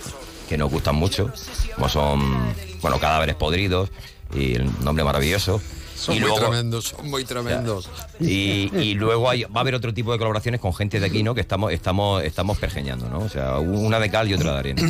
[0.49, 1.31] que nos gustan mucho,
[1.75, 3.89] como son, bueno, Cadáveres Podridos,
[4.33, 5.61] y el nombre maravilloso.
[5.95, 7.89] Son y muy luego, tremendos, son muy tremendos.
[8.19, 11.23] y, y luego hay- va a haber otro tipo de colaboraciones con gente de aquí,
[11.23, 11.33] ¿no?
[11.33, 13.19] Que estamos, estamos, estamos pergeñando, ¿no?
[13.19, 14.81] O sea, una de cal y otra de arena.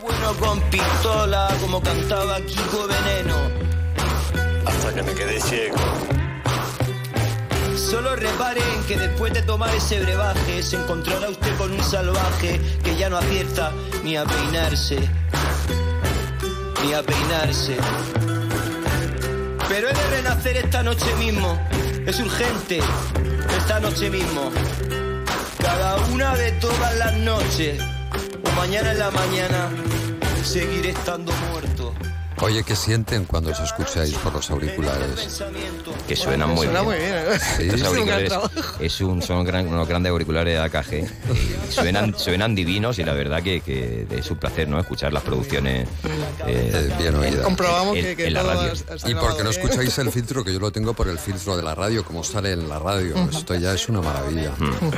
[0.00, 3.36] Bueno con pistola, como cantaba Kiko Veneno.
[4.64, 5.76] Hasta que me quedé ciego.
[7.78, 12.96] Solo reparen que después de tomar ese brebaje se encontrará usted con un salvaje que
[12.96, 13.72] ya no acierta
[14.02, 14.98] ni a peinarse.
[16.84, 17.76] Ni a peinarse.
[19.68, 21.56] Pero he de renacer esta noche mismo.
[22.04, 22.80] Es urgente.
[23.56, 24.50] Esta noche mismo.
[25.58, 27.80] Cada una de todas las noches.
[28.44, 29.70] O mañana en la mañana.
[30.42, 31.67] Seguiré estando muerto.
[32.40, 35.42] Oye, ¿qué sienten cuando os escucháis por los auriculares?
[36.06, 36.84] Que suenan muy Suena bien.
[36.84, 37.38] muy bien, ¿eh?
[37.56, 38.50] Sí, Es un gran auriculares- trabajo.
[38.80, 40.92] es un, son gran- unos grandes auriculares AKG.
[41.68, 44.78] y suenan, suenan divinos y la verdad que, que es un placer ¿no?
[44.78, 45.88] escuchar las producciones
[46.46, 47.40] eh, bien oídas.
[47.40, 48.72] Comprobamos en- que, que en la radio.
[48.72, 51.56] has- has Y porque no escucháis el filtro, que yo lo tengo por el filtro
[51.56, 53.14] de la radio, como sale en la radio.
[53.30, 54.52] Esto ya es una maravilla.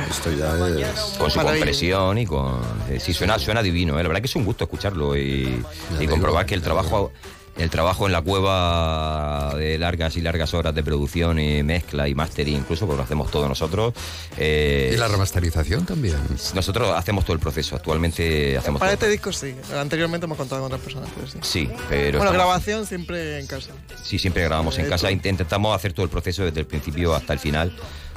[0.09, 1.17] Esto ya es...
[1.17, 4.03] con su compresión y con eh, sí suena suena divino ¿eh?
[4.03, 5.63] la verdad que es un gusto escucharlo y,
[5.99, 7.11] y comprobar que el trabajo
[7.57, 12.15] el trabajo en la cueva de largas y largas horas de producción y mezcla y
[12.15, 13.93] mastering incluso porque lo hacemos todos nosotros
[14.37, 16.15] eh, Y la remasterización también.
[16.55, 19.05] nosotros hacemos todo el proceso actualmente hacemos Para todo.
[19.07, 19.53] este disco sí.
[19.77, 21.37] Anteriormente hemos contado con otras personas, pero sí.
[21.41, 23.71] sí pero bueno, estamos- grabación siempre en casa.
[24.03, 25.11] Sí, siempre grabamos en casa.
[25.11, 27.71] Intentamos hacer todo el proceso desde el principio hasta el final,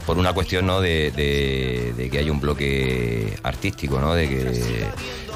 [0.06, 0.80] por una cuestión ¿no?
[0.80, 4.14] de, de- de que haya un bloque artístico, ¿no?
[4.14, 4.86] De que,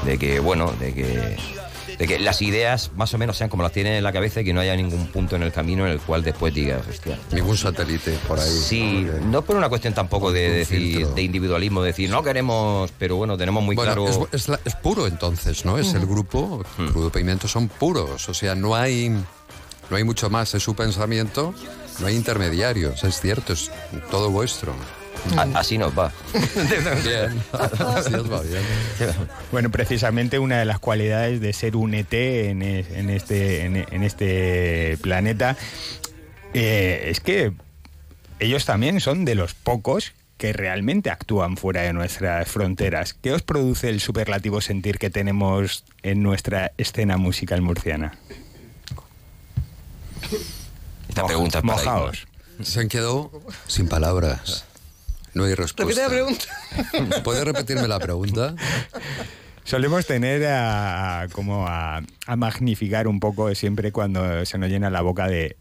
[0.05, 1.37] de que bueno, de que,
[1.99, 4.45] de que las ideas más o menos sean como las tienen en la cabeza y
[4.45, 7.19] que no haya ningún punto en el camino en el cual después digas, hostia.
[7.33, 8.49] Ningún satélite por ahí.
[8.49, 13.17] Sí, no por una cuestión tampoco de, decir, de individualismo, de decir, no queremos, pero
[13.17, 14.29] bueno, tenemos muy Bueno, claro...
[14.33, 15.77] es, es la- es puro entonces, ¿no?
[15.79, 19.09] Es el grupo, Crudo Pimiento son puros, o sea, no hay,
[19.91, 21.53] no hay mucho más, es su pensamiento,
[21.99, 23.73] no hay intermediarios, es cierto, es
[24.11, 24.73] todo vuestro.
[25.37, 26.13] A- así nos va.
[26.35, 28.63] Bien, así va bien.
[29.53, 33.77] Bueno, precisamente una de las cualidades de ser un ET en, e- en este, en,
[33.77, 35.57] en este planeta
[36.55, 37.53] eh, es que
[38.41, 43.13] ellos también son de los pocos que realmente actúan fuera de nuestras fronteras.
[43.13, 48.17] ¿Qué os produce el superlativo sentir que tenemos en nuestra escena musical murciana?
[51.09, 52.29] Esta pregunta es para Mojaos.
[52.63, 53.31] Se han quedado
[53.67, 54.65] sin palabras.
[55.39, 56.03] No hay Repite respuesta.
[56.03, 57.23] la pregunta.
[57.25, 58.55] ¿Puedes repetirme la pregunta?
[59.65, 64.89] Solemos tener a, a- como a, a magnificar un poco siempre cuando se nos llena
[64.91, 65.57] la boca de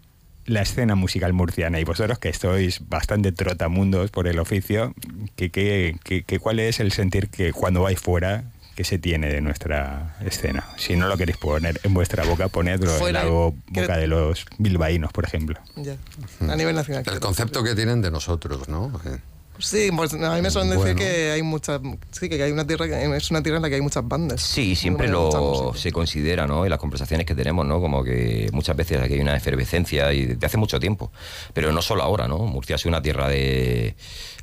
[0.45, 4.93] la escena musical murciana y vosotros que estáis bastante trotamundos por el oficio,
[5.35, 8.45] que, que- que- que ¿cuál es el sentir que cuando vais fuera
[8.77, 10.63] que se tiene de nuestra escena?
[10.77, 14.07] Si no lo queréis poner en vuestra boca, ponedlo Fuera, en la bo- boca de
[14.07, 15.59] los bilbaínos, por ejemplo.
[15.75, 15.97] Ya.
[16.47, 17.03] A nivel nacional.
[17.11, 18.93] El concepto que tienen de nosotros, ¿no?
[19.57, 20.99] Eh, Sí, pues a mí me suelen decir Bueno.
[20.99, 21.81] que hay muchas.
[22.11, 22.85] Sí, que hay una tierra
[23.15, 24.41] es una tierra en la que hay muchas bandas.
[24.41, 26.63] Sí, siempre lo se considera, ¿no?
[26.63, 27.79] En las conversaciones que tenemos, ¿no?
[27.81, 31.11] Como que muchas veces aquí hay una efervescencia y de hace mucho tiempo.
[31.53, 32.37] Pero no solo ahora, ¿no?
[32.39, 33.95] Murcia es una tierra de.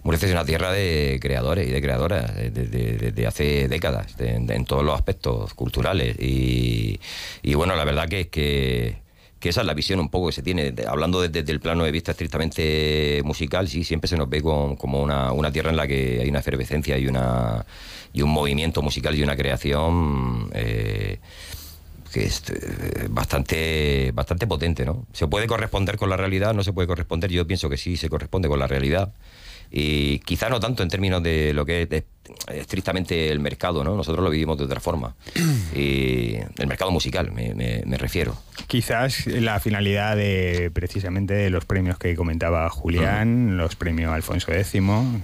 [0.03, 4.17] Murcia es una tierra de creadores y de creadoras desde de, de- de hace décadas,
[4.19, 6.17] de- en todos los aspectos culturales.
[6.19, 7.01] Y,
[7.43, 9.04] y bueno, la verdad que es que
[9.45, 10.73] que esa es la visión un poco que se tiene.
[10.89, 14.75] Hablando desde, desde el plano de vista estrictamente musical, sí, siempre se nos ve con-
[14.77, 17.67] como una, una tierra en la que hay una efervescencia y, una,
[18.15, 21.19] y un movimiento musical y una creación eh,
[22.11, 25.05] que es eh, bastante, bastante potente, ¿no?
[25.13, 26.55] ¿Se puede corresponder con la realidad?
[26.55, 27.31] ¿No se puede corresponder?
[27.31, 29.13] Yo pienso que sí se corresponde con la realidad.
[29.77, 32.05] Y quizá no tanto en términos de lo que es de-
[32.47, 33.97] estrictamente el mercado, ¿no?
[33.97, 35.17] Nosotros lo vivimos de otra forma.
[35.75, 38.37] Y el mercado musical, me, me- me refiero.
[38.69, 44.81] Quizás la finalidad de precisamente de los premios que comentaba Julián, los premios Alfonso X,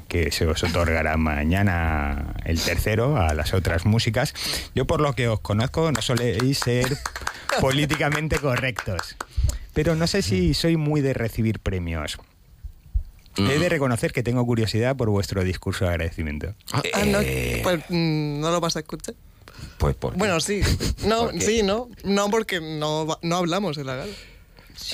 [0.08, 4.34] que se os otorgará mañana el tercero a las otras músicas.
[4.74, 6.88] Yo por lo que os conozco no soléis ser
[7.60, 9.16] políticamente correctos,
[9.74, 12.18] pero no sé si soy muy de recibir premios.
[13.48, 16.54] He de reconocer que tengo curiosidad por vuestro discurso de agradecimiento.
[16.72, 17.18] Ah, no,
[17.62, 19.14] pues mm, no lo vas a escuchar.
[19.78, 20.60] Pues por Bueno, sí.
[21.06, 21.88] No, sí, no.
[22.04, 24.12] No, porque no, no hablamos en la gala.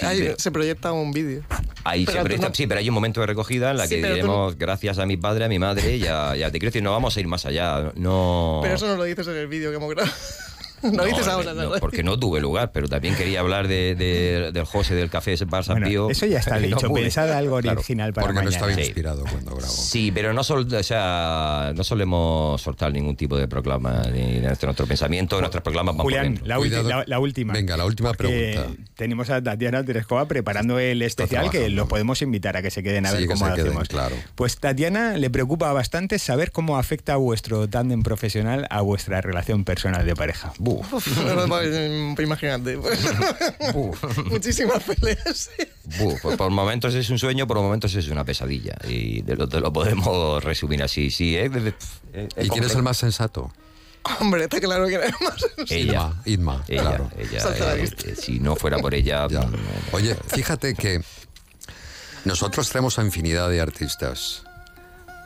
[0.00, 1.42] Pero- Se proyecta un vídeo.
[1.84, 4.06] Ahí Pero se no- Sí, pero hay un momento de recogida en la Sí, que
[4.08, 7.16] diremos gracias a mi padre, a mi madre, ya, ya te quiero decir, no vamos
[7.16, 7.92] a ir más allá.
[7.94, 8.58] No.
[8.62, 10.12] Pero eso no lo dices en el vídeo que hemos grabado.
[10.92, 11.70] no, dices ahora, no, ¿no?
[11.80, 15.64] porque no tuve lugar, pero también quería hablar de, de- del José del Café Bar
[15.64, 16.10] San Bueno, Pío.
[16.10, 16.88] eso ya está No dicho.
[16.88, 17.02] pude.
[17.02, 17.78] Pensad algo Claro.
[17.78, 18.56] original para Porque no mañana.
[18.56, 18.80] estaba Sí.
[18.80, 19.72] inspirado cuando grabó.
[19.72, 24.40] Sí, pero no, sol- o sea, no solemos soltar ningún tipo de proclama ni de
[24.42, 27.52] nuestro, nuestro pensamiento, nuestros proclamas van Julián, la, ulti- la- la última.
[27.52, 28.66] Venga, la última pregunta.
[28.94, 33.06] Tenemos a Tatiana Terescova preparando el especial que los podemos invitar a que se queden
[33.06, 33.88] a Sí, ver que cómo se lo queden, hacemos.
[33.88, 34.16] claro.
[34.34, 40.04] Pues Tatiana le preocupa bastante saber cómo afecta vuestro tándem profesional a vuestra relación personal
[40.06, 40.52] de pareja.
[42.22, 42.78] Imagínate.
[44.30, 45.50] Muchísimas peleas.
[46.36, 48.76] Por momentos es un sueño, por momentos es una pesadilla.
[48.88, 51.10] Y te lo, te lo podemos resumir así.
[51.10, 51.48] Sí, ¿eh?
[51.48, 51.74] De-
[52.42, 53.52] ¿Y quién es el más sensato?
[54.20, 55.44] Hombre, está claro que era más.
[55.70, 56.12] Ella.
[56.24, 57.10] Idma, Ella, claro.
[57.18, 59.26] eh, eh, si no fuera por ella.
[59.28, 59.48] Ya.
[59.92, 61.02] Oye, fíjate que
[62.24, 64.44] nosotros traemos a infinidad de artistas,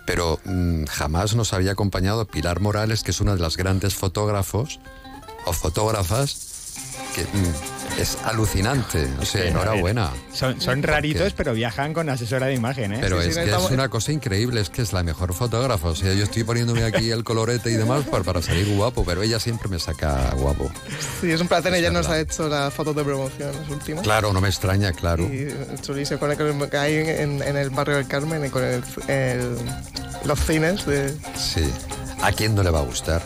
[0.06, 4.80] pero mm, jamás nos había acompañado Pilar Morales, que es una de las grandes fotógrafos
[5.46, 6.36] o fotógrafas,
[7.14, 9.08] que mm, es alucinante.
[9.20, 10.10] O sea, Sí, enhorabuena.
[10.32, 12.98] Son, son raritos, pero viajan con asesora de imagen, ¿eh?
[13.00, 15.34] Pero Sí, es sí, que estamos- es una cosa increíble, es que es la mejor
[15.34, 15.88] fotógrafa.
[15.88, 19.22] O sea, yo estoy poniéndome aquí el colorete y demás para, para salir guapo, pero
[19.22, 20.70] ella siempre me saca guapo.
[21.20, 21.72] Sí, es un placer.
[21.74, 22.18] Es Ella nos verdad.
[22.18, 24.02] ha hecho las fotos de promoción, las últimas.
[24.04, 25.24] Claro, no me extraña, claro.
[25.24, 25.48] Y
[25.82, 29.56] chulísimo, con el, que hay en, en el barrio del Carmen y con el, el-
[30.24, 31.14] los cines de...
[31.36, 31.68] Sí.
[32.22, 33.22] ¿A quién no le va a gustar?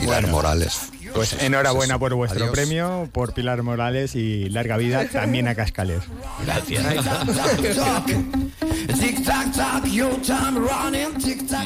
[0.00, 0.28] Pilar Bueno.
[0.28, 0.78] Morales.
[1.14, 2.54] Pues enhorabuena por vuestro Adiós.
[2.54, 6.02] premio, por Pilar Morales y larga vida también a Cascales.
[6.44, 6.84] Gracias.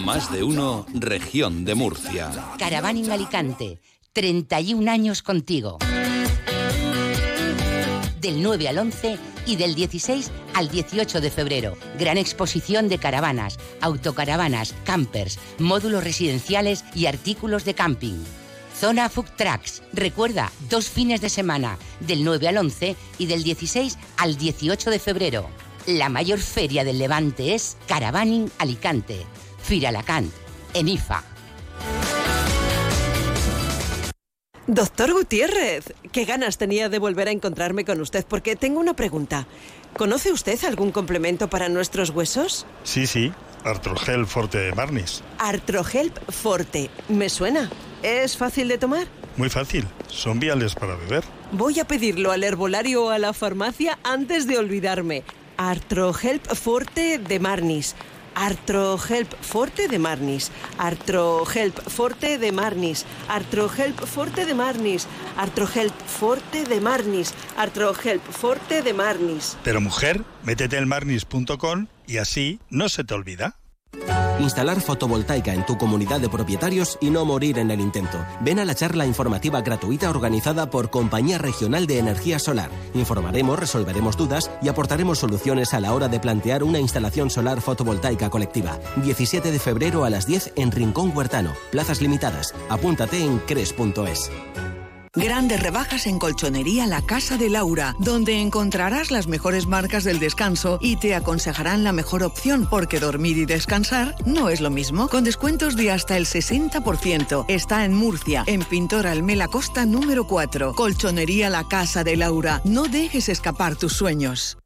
[0.04, 2.30] Más de uno, región de Murcia.
[2.58, 3.80] Caravaning Alicante,
[4.12, 5.78] 31 años contigo.
[8.20, 11.76] Del 9 al 11 y del 16 al 18 de febrero.
[11.98, 18.24] Gran exposición de caravanas, autocaravanas, campers, módulos residenciales y artículos de camping.
[18.74, 19.82] Zona Food Trucks.
[19.92, 24.98] Recuerda, dos fines de semana, del 9 al 11 y del 16 al 18 de
[24.98, 25.48] febrero.
[25.86, 29.24] La mayor feria del Levante es Caravaning Alicante.
[29.62, 30.30] Firalacant,
[30.74, 31.22] en IFA.
[34.66, 39.46] Doctor Gutiérrez, qué ganas tenía de volver a encontrarme con usted porque tengo una pregunta.
[39.94, 42.64] ¿Conoce usted algún complemento para nuestros huesos?
[42.82, 43.30] Sí, sí,
[43.64, 45.22] Artrogel Forte de Marnis.
[45.38, 46.90] Artrohelp Forte.
[47.08, 47.70] ¿Me suena?
[48.02, 49.06] ¿Es fácil de tomar?
[49.36, 51.24] Muy fácil, son viales para beber.
[51.50, 55.24] Voy a pedirlo al herbolario o a la farmacia antes de olvidarme.
[55.56, 57.94] Artrohelp Forte de Marnis.
[58.34, 60.50] Artrohelp Forte de Marnis.
[60.78, 63.06] Artrohelp Forte de Marnis.
[63.28, 65.06] Artrohelp Forte de Marnis.
[65.38, 67.32] Artrohelp Forte de Marnis.
[67.56, 69.56] Artrohelp Forte de Marnis.
[69.64, 73.56] Pero mujer, métete en marnis.com y así no se te olvida.
[74.40, 78.24] Instalar fotovoltaica en tu comunidad de propietarios y no morir en el intento.
[78.40, 82.70] Ven a la charla informativa gratuita organizada por Compañía Regional de Energía Solar.
[82.94, 88.28] Informaremos, resolveremos dudas y aportaremos soluciones a la hora de plantear una instalación solar fotovoltaica
[88.28, 88.78] colectiva.
[89.02, 91.54] 17 de febrero a las 10 en Rincón Huertano.
[91.70, 92.54] Plazas limitadas.
[92.68, 94.30] Apúntate en cres.es.
[95.16, 100.78] Grandes rebajas en Colchonería La Casa de Laura, donde encontrarás las mejores marcas del descanso
[100.80, 105.08] y te aconsejarán la mejor opción, porque dormir y descansar no es lo mismo.
[105.08, 107.44] Con descuentos de hasta el 60%.
[107.46, 110.74] Está en Murcia, en Pintor Almela Costa número 4.
[110.74, 112.60] Colchonería La Casa de Laura.
[112.64, 114.58] No dejes escapar tus sueños.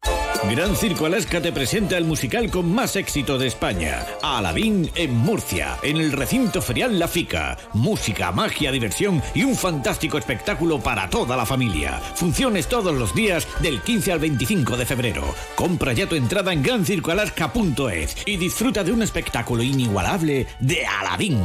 [0.45, 4.07] Gran Circo Alaska te presenta el musical con más éxito de España.
[4.23, 7.59] Aladín en Murcia, en el recinto ferial La Fica.
[7.75, 12.01] Música, magia, diversión y un fantástico espectáculo para toda la familia.
[12.15, 15.35] Funciones todos los días del 15 al 25 de febrero.
[15.55, 21.41] Compra ya tu entrada en grancircoalaska.es y disfruta de un espectáculo inigualable de Aladín.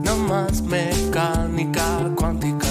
[0.00, 2.68] No más mecánica cuántica.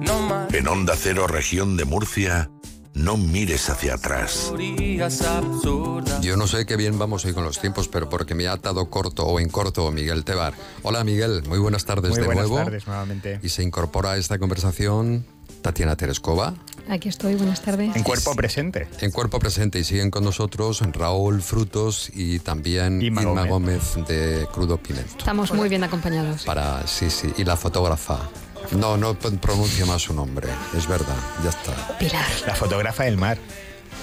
[0.00, 0.52] No más.
[0.54, 2.48] En Onda Cero, región de Murcia,
[2.94, 4.52] no mires hacia atrás.
[6.22, 8.88] Yo no sé qué bien vamos hoy con los tiempos, pero porque me ha atado
[8.88, 10.54] corto o en corto Miguel Tebar.
[10.82, 12.64] Hola Miguel, muy buenas tardes Muy de buenas nuevo.
[12.64, 13.40] tardes nuevamente.
[13.42, 15.26] Y se incorpora a esta conversación
[15.60, 16.54] Tatiana Terescova.
[16.88, 17.96] Aquí estoy, buenas tardes.
[17.96, 18.86] En cuerpo presente.
[19.00, 23.94] En cuerpo presente y siguen con nosotros Raúl Frutos y también Inma Inma, Gómez.
[23.94, 24.08] Gómez.
[24.08, 25.16] de Crudo Pimento.
[25.18, 26.44] Estamos muy bien acompañados.
[26.44, 28.20] Para, sí, sí, y la fotógrafa.
[28.78, 31.98] No, no p- pronuncio más su nombre, es verdad, ya está.
[31.98, 32.24] Pilar.
[32.46, 33.38] La fotógrafa del mar.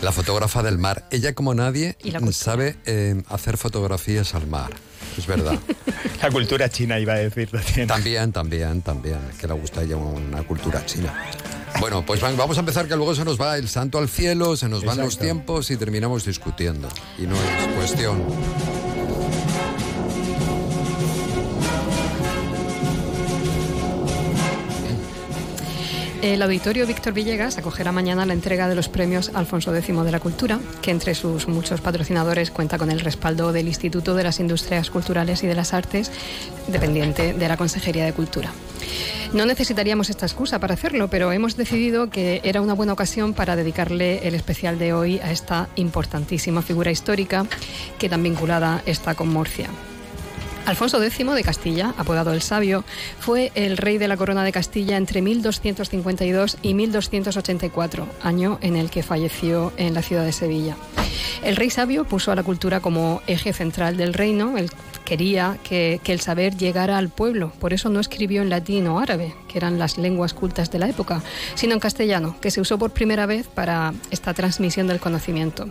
[0.01, 1.07] La fotógrafa del mar.
[1.11, 1.95] Ella como nadie
[2.31, 4.71] sabe eh, hacer fotografías al mar,
[5.17, 5.59] es verdad.
[6.21, 7.93] La cultura china iba a decir Tatiana.
[7.95, 11.11] También, también, también, que le gusta a ella una cultura china.
[11.79, 14.55] Bueno, pues van- vamos a empezar que luego se nos va el santo al cielo,
[14.55, 16.87] se nos van los tiempos y terminamos discutiendo.
[17.17, 18.21] Y no es cuestión.
[26.21, 30.19] El Auditorio Víctor Villegas acogerá mañana la entrega de los premios Alfonso X de la
[30.19, 34.91] Cultura, que entre sus muchos patrocinadores cuenta con el respaldo del Instituto de las Industrias
[34.91, 36.11] Culturales y de las Artes,
[36.67, 38.51] dependiente de la Consejería de Cultura.
[39.33, 43.55] No necesitaríamos esta excusa para hacerlo, pero hemos decidido que era una buena ocasión para
[43.55, 47.47] dedicarle el especial de hoy a esta importantísima figura histórica
[47.97, 49.69] que tan vinculada está con Murcia.
[50.65, 52.83] Alfonso X de Castilla, apodado el Sabio,
[53.19, 58.89] fue el rey de la corona de Castilla entre 1252 y 1284, año en el
[58.89, 60.77] que falleció en la ciudad de Sevilla.
[61.43, 64.57] El rey sabio puso a la cultura como eje central del reino.
[64.57, 64.69] Él
[65.11, 67.51] quería que, que el saber llegara al pueblo.
[67.59, 70.87] Por eso no escribió en latín o árabe, que eran las lenguas cultas de la
[70.87, 71.21] época,
[71.55, 75.67] sino en castellano, que se usó por primera vez para esta transmisión del conocimiento.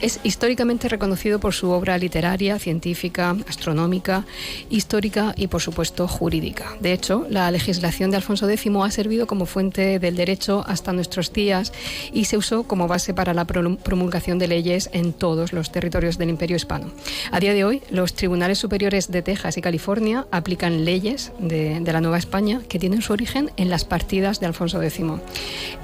[0.00, 4.24] Es históricamente reconocido por su obra literaria, científica, astronómica,
[4.68, 6.72] histórica y, por supuesto, jurídica.
[6.80, 11.32] De hecho, la legislación de Alfonso X ha servido como fuente del derecho hasta nuestros
[11.32, 11.72] días
[12.12, 16.18] y se usó como base para la promul- promulgación de leyes en todos los territorios
[16.18, 16.90] del Imperio Hispano.
[17.30, 21.92] A día de hoy, los tribunales superiores de Texas y California aplican leyes de, de
[21.92, 25.04] la Nueva España que tienen su origen en las partidas de Alfonso X.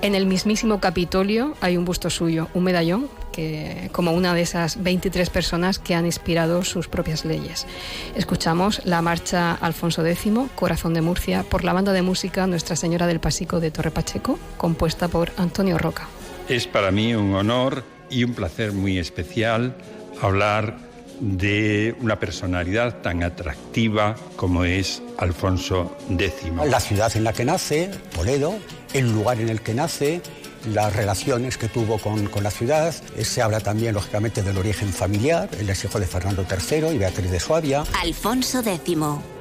[0.01, 4.83] En el mismísimo Capitolio hay un busto suyo, un medallón que, como una de esas
[4.83, 7.67] 23 personas que han inspirado sus propias leyes.
[8.17, 13.07] Escuchamos la marcha Alfonso X, Corazón de Murcia, por la banda de música Nuestra Señora
[13.07, 16.09] del Pasico de Torre Pacheco, compuesta por Antonio Roca.
[16.49, 19.77] Es para mí un honor y un placer muy especial
[20.23, 20.88] hablar
[21.21, 26.53] de una personalidad tan atractiva como es Alfonso X.
[26.67, 28.57] La ciudad en la que nace, Toledo,
[28.93, 30.23] el lugar en el que nace,
[30.73, 32.95] las relaciones que tuvo con, con la ciudad.
[33.23, 35.49] Se habla también, lógicamente, del origen familiar.
[35.59, 37.85] Él es hijo de Fernando III y Beatriz de Suabia.
[38.01, 38.97] Alfonso X,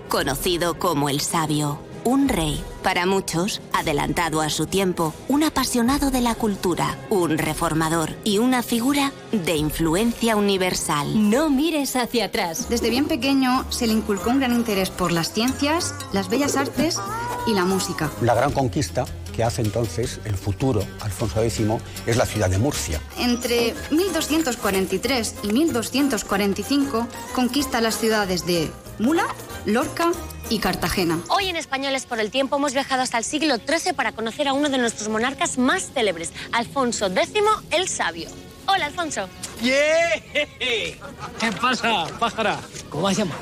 [0.07, 6.21] conocido como el Sabio, un rey, para muchos, adelantado a su tiempo, un apasionado de
[6.21, 11.29] la cultura, un reformador y una figura de influencia universal.
[11.29, 12.69] No mires hacia atrás.
[12.69, 16.97] Desde bien pequeño se le inculcó un gran interés por las ciencias, las bellas artes
[17.45, 18.09] y la música.
[18.21, 19.03] La gran conquista
[19.35, 21.61] que hace entonces el futuro Alfonso X
[22.05, 23.01] es la ciudad de Murcia.
[23.19, 27.05] Entre 1243 y 1245
[27.35, 29.25] conquista las ciudades de Mula,
[29.65, 30.11] Lorca
[30.49, 31.19] y Cartagena.
[31.29, 34.53] Hoy en Españoles por el Tiempo hemos viajado hasta el siglo XIII para conocer a
[34.53, 37.33] uno de nuestros monarcas más célebres, Alfonso X
[37.71, 38.29] el Sabio.
[38.65, 39.29] Hola, Alfonso.
[39.61, 40.21] ¡Yeah!
[40.59, 42.59] ¿Qué pasa, pájara?
[42.89, 43.37] ¿Cómo vas a llamar?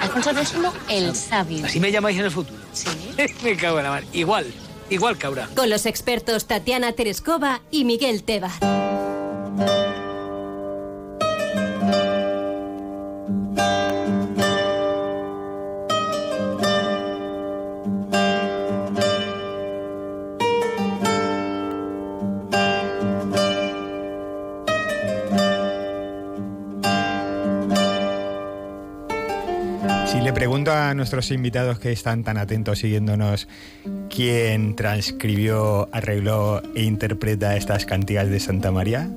[0.00, 0.54] Alfonso X
[0.88, 1.66] el Sabio.
[1.66, 2.60] ¿Así me llamáis en el futuro?
[2.72, 2.88] Sí.
[3.42, 4.04] me cago en la mar.
[4.12, 4.52] Igual,
[4.90, 5.48] igual que ahora.
[5.54, 8.52] Con los expertos Tatiana Terescova y Miguel Tebar.
[30.64, 33.48] Pregunto a nuestros invitados que están tan atentos siguiéndonos,
[34.08, 39.10] ¿quién transcribió, arregló e interpreta estas cantigas de Santa María?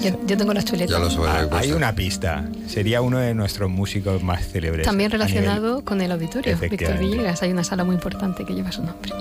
[0.00, 0.96] Yo, yo tengo la chuleta.
[1.28, 2.48] Ah, hay una pista.
[2.66, 4.84] Sería uno de nuestros músicos más célebres.
[4.84, 6.98] También nivel- relacionado con el auditorio, Víctor.
[6.98, 7.40] Villegas.
[7.44, 9.12] Hay una sala muy importante que lleva su nombre.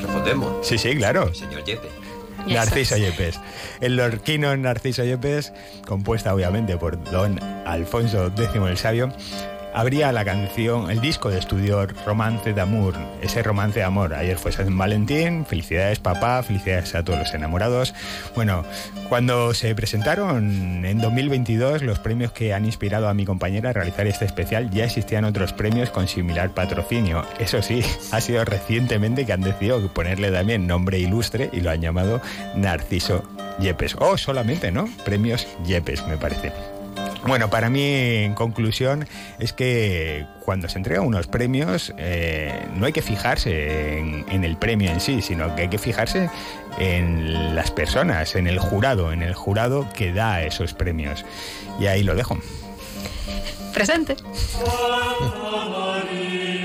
[0.00, 0.64] Respondemos.
[0.64, 1.34] Sí, sí, claro.
[1.34, 1.88] Señor Yepe.
[2.46, 3.40] Narciso Yepes.
[3.80, 5.52] El lorquino Narciso Yepes,
[5.84, 9.12] compuesta obviamente por don Alfonso X el Sabio,
[9.76, 14.14] abría la canción, el disco de estudio Romance d'Amour, ese romance de amor.
[14.14, 17.94] Ayer fue San Valentín, felicidades papá, felicidades a todos los enamorados.
[18.34, 18.64] Bueno,
[19.10, 24.06] cuando se presentaron en 2022 los premios que han inspirado a mi compañera a realizar
[24.06, 27.26] este especial, ya existían otros premios con similar patrocinio.
[27.38, 27.82] Eso sí,
[28.12, 32.22] ha sido recientemente que han decidido ponerle también nombre ilustre y lo han llamado
[32.54, 33.22] Narciso
[33.58, 33.94] Yepes.
[33.96, 34.88] O oh, solamente, ¿no?
[35.04, 36.75] Premios Yepes, me parece.
[37.24, 39.06] Bueno, para mí, en conclusión,
[39.38, 44.90] es que cuando se entregan unos premios, eh, no hay que fijarse en, el premio
[44.90, 46.30] en sí, sino que hay que fijarse
[46.78, 51.24] en las personas, en el jurado, en el jurado que da esos premios.
[51.80, 52.38] Y ahí lo dejo.
[53.74, 54.16] Presente.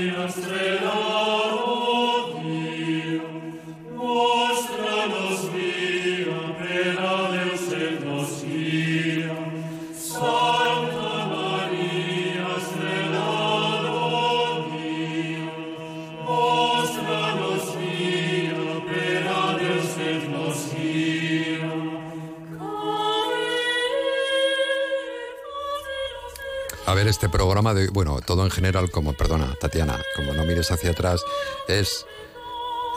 [27.12, 31.20] este programa de, bueno, todo en general, como, perdona, Tatiana, como no mires hacia atrás,
[31.68, 32.06] es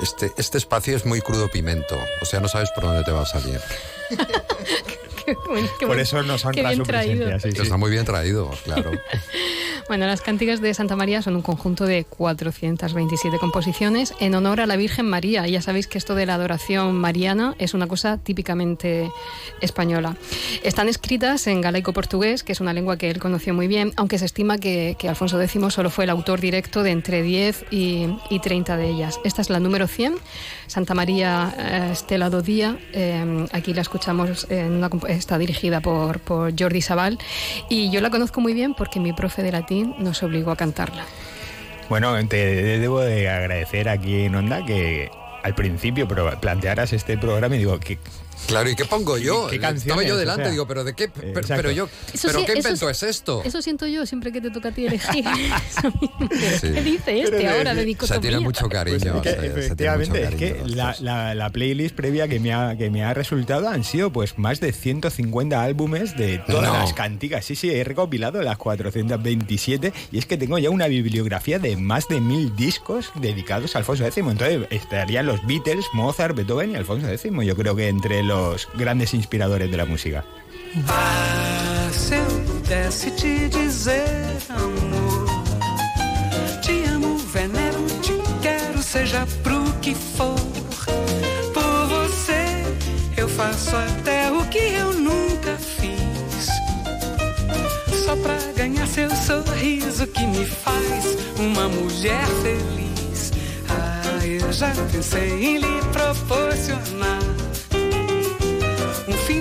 [0.01, 3.23] este, este espacio es muy crudo pimento, o sea, no sabes por dónde te va
[3.23, 3.59] a salir.
[5.87, 7.35] por eso nos honra su presencia.
[7.63, 8.91] Está muy bien traído, claro.
[9.87, 14.65] Bueno, las cánticas de Santa María son un conjunto de 427 composiciones en honor a
[14.65, 15.45] la Virgen María.
[15.45, 19.11] Ya sabéis que esto de la adoración mariana es una cosa típicamente
[19.61, 20.17] española.
[20.63, 24.25] Están escritas en galaico-portugués, que es una lengua que él conoció muy bien, aunque se
[24.25, 28.07] estima que, Alfonso X solo fue el autor directo de entre 10 y,
[28.41, 29.19] 30 de ellas.
[29.23, 30.15] Esta es la número 100,
[30.65, 32.77] Santa María eh, Estela do Día.
[32.91, 37.17] Eh, aquí la escuchamos, en una, está dirigida por, por Jordi Sabal
[37.69, 41.05] y yo la conozco muy bien porque mi profe de latín nos obligó a cantarla.
[41.89, 45.11] Bueno, te debo de agradecer aquí en Onda que
[45.43, 47.99] al principio plantearas este programa y digo, que
[48.47, 49.47] Claro, ¿y qué pongo yo?
[49.47, 51.89] ¿Qué, Estaba yo delante, digo, pero de qué, pero, yo,
[52.21, 53.41] pero qué invento es esto?
[53.43, 55.25] Eso siento yo siempre que te toca a ti elegir.
[56.61, 58.19] ¿Qué dice este ahora de dicotomía?
[58.19, 59.21] O sea, tiene mucho cariño.
[59.21, 60.95] Pues efectivamente, es que la,
[61.33, 64.71] la, playlist previa que me, ha, que me ha resultado han sido pues más de
[64.71, 67.45] 150 álbumes de todas las cantigas.
[67.45, 72.07] Sí, sí, he recopilado las 427 y es que tengo ya una bibliografía de más
[72.07, 74.17] de mil discos dedicados a Alfonso X.
[74.17, 77.31] Entonces estarían los Beatles, Mozart, Beethoven y Alfonso X.
[77.45, 80.23] Yo creo que entre los los grandes inspiradores de la música.
[80.89, 85.25] Ah, se eu pudesse te dizer, amor,
[86.61, 90.35] te amo, venero, te quero, seja pro que for.
[91.53, 92.43] Por você
[93.15, 96.43] eu faço até o que eu nunca fiz.
[98.03, 101.03] Só pra ganhar seu sorriso que me faz
[101.39, 103.31] uma mulher feliz.
[103.69, 107.34] Ah, eu já pensei em lhe proporcionar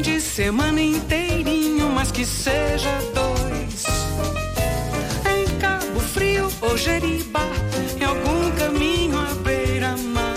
[0.05, 3.87] de semana inteirinho, mas que seja dois.
[5.27, 7.49] Em Cabo Frio ou Jeribá,
[7.99, 10.37] em algum caminho à beira-mar.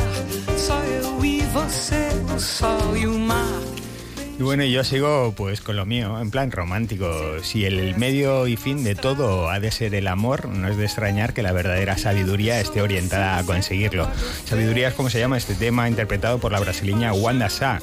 [0.57, 3.61] Só eu e você, o sol e o mar.
[4.39, 7.10] Y bueno, yo sigo pues con lo mío, en plan romántico.
[7.44, 10.85] Si el medio y fin de todo ha de ser el amor, no es de
[10.85, 14.07] extrañar que la verdadera sabiduría esté orientada a conseguirlo.
[14.45, 17.81] Sabiduría es como se llama este tema interpretado por la brasileña Wanda Sá,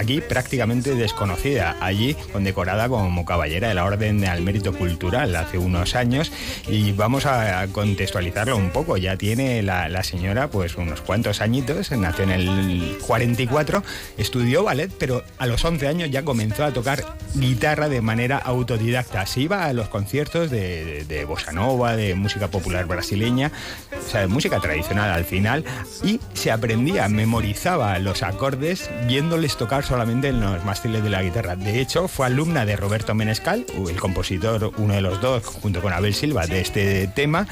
[0.00, 5.94] aquí prácticamente desconocida, allí condecorada como caballera de la Orden al Mérito Cultural hace unos
[5.94, 6.32] años.
[6.66, 12.24] Y vamos a contextualizarlo un poco, ya tiene la, señora pues unos cuantos añitos, nació
[12.24, 13.82] en el 44,
[14.16, 17.04] estudió ballet, pero a los 11 años ya comenzó a tocar
[17.34, 22.48] guitarra de manera autodidacta, se iba a los conciertos de, de bossa nova, de música
[22.48, 23.52] popular brasileña,
[23.92, 25.64] o sea, de música tradicional al final
[26.02, 31.56] y se aprendía, memorizaba los acordes viéndoles tocar solamente en los mástiles de la guitarra.
[31.56, 35.92] De hecho, fue alumna de Roberto Menescal, el compositor, uno de los dos, junto con
[35.92, 37.48] Abel Silva, de este tema.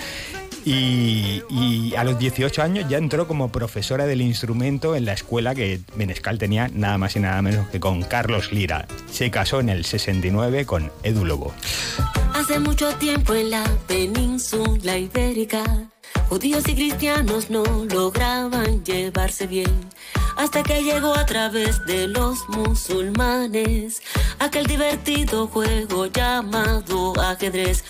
[0.64, 1.42] Y,
[1.96, 6.38] a los 18 años ya entró como profesora del instrumento en la escuela que Menescal
[6.38, 8.86] tenía nada más y nada menos que con Carlos Lira.
[9.10, 11.52] Se casó en el 69 con Edu Lobo.
[12.34, 15.64] Hace mucho tiempo en la península ibérica,
[16.28, 19.88] judíos y cristianos no lograban llevarse bien
[20.36, 24.00] hasta que llegó a través de los musulmanes
[24.38, 27.84] aquel divertido juego llamado ajedrez.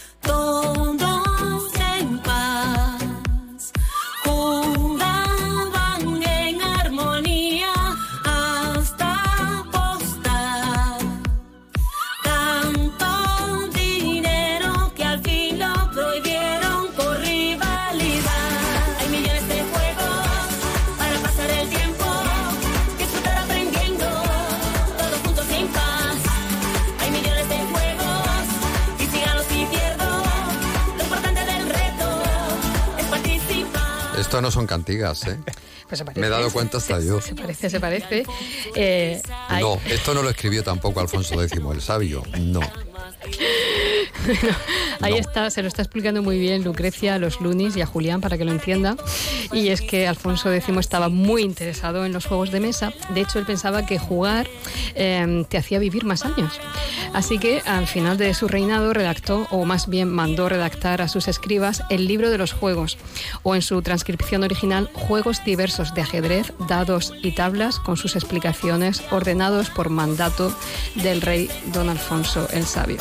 [34.39, 35.37] Esto no son cantigas, ¿eh?
[35.89, 36.05] Pues.
[36.17, 37.19] Me he dado cuenta hasta yo.
[37.23, 38.25] Se parece, se parece.
[38.75, 42.23] Eh, hay- No, esto no lo escribió tampoco Alfonso X el Sabio.
[42.39, 42.61] No.
[45.01, 48.21] Ahí está, se lo está explicando muy bien Lucrecia a los Lunis y a Julián
[48.21, 48.97] para que lo entienda.
[49.53, 52.93] Y es que Alfonso X estaba muy interesado en los juegos de mesa.
[53.15, 54.47] De hecho, él pensaba que jugar
[54.95, 56.61] eh, te hacía vivir más años.
[57.13, 61.29] Así que al final de su reinado redactó, o más bien mandó redactar a sus
[61.29, 62.99] escribas, el libro de los juegos,
[63.43, 69.03] o en su transcripción original, juegos diversos de ajedrez, dados y tablas, con sus explicaciones
[69.11, 70.55] ordenados por mandato
[70.97, 72.99] del rey don Alfonso el Sabio.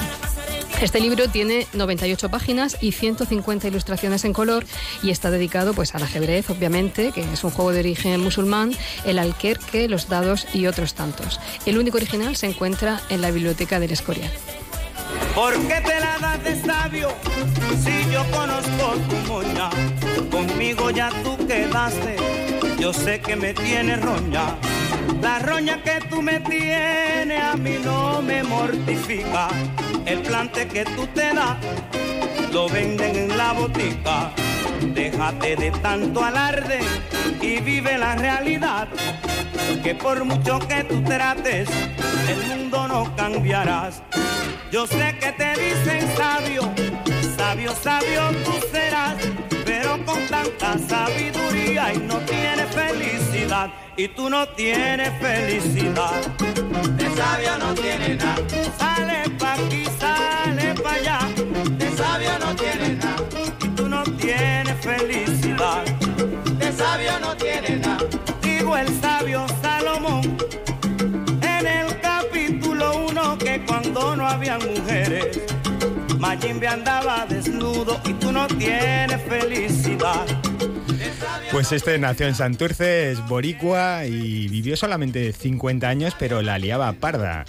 [0.82, 4.64] Este libro tiene 98 páginas y 150 ilustraciones en color
[5.02, 8.74] y está dedicado pues al ajedrez, obviamente, que es un juego de origen musulmán,
[9.04, 11.40] el alquerque, los dados y otros tantos.
[11.66, 14.32] El único original se encuentra en la biblioteca del Escorial.
[15.34, 17.10] ¿Por qué te la das de sabio
[17.84, 19.70] si yo conozco tu moña?
[20.30, 22.18] Conmigo ya tú quedaste,
[22.80, 24.58] yo sé que me tienes roña.
[25.22, 29.50] La roña que tú me tienes a mí no me mortifica.
[30.06, 31.58] El plante que tú te das
[32.52, 34.32] lo venden en la botica.
[34.82, 36.80] Déjate de tanto alarde
[37.42, 38.88] y vive la realidad.
[39.84, 41.68] Que por mucho que tú trates,
[42.28, 44.02] el mundo no cambiarás.
[44.72, 46.62] Yo sé que te dicen sabio,
[47.38, 49.16] sabio, sabio tú serás,
[50.06, 56.22] con tanta sabiduría y no tienes felicidad, y tú no tienes felicidad.
[56.98, 58.38] De sabio no tienes nada,
[58.78, 61.20] sale pa' aquí, sale pa' allá,
[61.78, 63.24] de sabio no tienes nada,
[63.64, 65.84] y tú no tienes felicidad.
[66.60, 68.06] De sabio no tienes nada,
[68.42, 70.38] digo el sabio Salomón
[71.42, 75.40] en el capítulo 1 que cuando no habían mujeres,
[76.18, 80.26] Mayimbe andaba desnudo y tú no tienes felicidad.
[81.52, 86.92] Pues este nació en Santurce, es boricua y vivió solamente 50 años, pero la liaba
[86.94, 87.46] parda.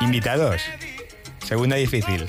[0.00, 0.62] Invitados.
[1.46, 2.26] Segunda difícil.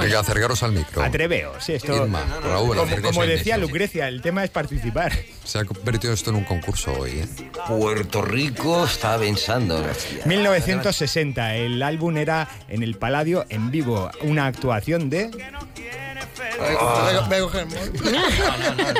[0.00, 1.02] Venga, acercaros al micro.
[1.02, 1.94] Atreveos, sí, esto.
[1.94, 3.56] Irma, Raúl, como, decía.
[3.56, 5.12] Lucrecia, el tema es participar.
[5.50, 7.28] Se ha convertido esto en un concurso hoy, ¿eh?
[7.66, 9.84] Puerto Rico está pensando.
[10.24, 15.28] 1960, el álbum era en el Paladio en vivo, una actuación de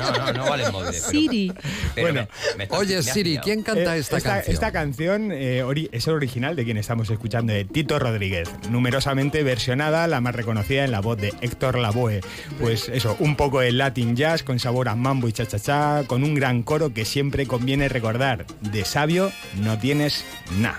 [0.00, 0.92] No, no, no vale móvil.
[0.94, 1.52] Siri.
[2.00, 2.26] Bueno,
[2.70, 4.54] Oye, Siri, ¿quién canta Eh, esta, canción?
[4.54, 10.06] Esta canción eh, ori- es original de quien estamos escuchando, de Tito Rodríguez, numerosamente versionada,
[10.06, 12.20] la más reconocida en la voz de Héctor Lavoe.
[12.58, 16.34] Pues eso, un poco de Latin jazz con sabor a mambo y cha-cha-cha, con un
[16.34, 18.46] gran coro que siempre conviene recordar.
[18.60, 20.24] De sabio no tienes
[20.58, 20.78] nada.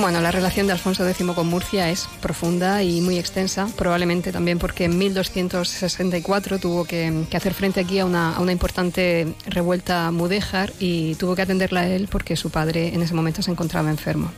[0.00, 4.58] Bueno, la relación de Alfonso X con Murcia es profunda y muy extensa, probablemente también
[4.58, 10.72] porque en 1264 tuvo que, hacer frente aquí a una, a una importante revuelta mudéjar
[10.80, 14.32] y tuvo que atenderla a él porque su padre en ese momento se encontraba enfermo.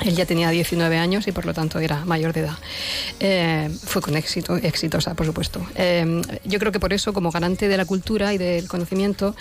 [0.00, 2.56] Él ya tenía 19 años y por lo tanto era mayor de edad.
[3.20, 5.64] Eh, fue con éxito, exitosa, por supuesto.
[5.76, 9.34] Eh, yo creo que por eso, como garante de la cultura y del conocimiento,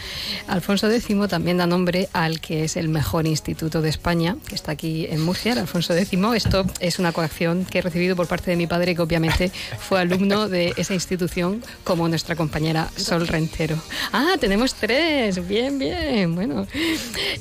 [0.47, 4.71] Alfonso X también da nombre al que es el mejor instituto de España, que está
[4.73, 6.17] aquí en Murcia, el Alfonso X.
[6.35, 9.99] Esto es una coacción que he recibido por parte de mi padre, que obviamente fue
[10.01, 13.75] alumno de esa institución, como nuestra compañera Sol Rentero.
[14.11, 15.45] Ah, tenemos tres.
[15.47, 16.35] Bien, bien.
[16.35, 16.67] Bueno,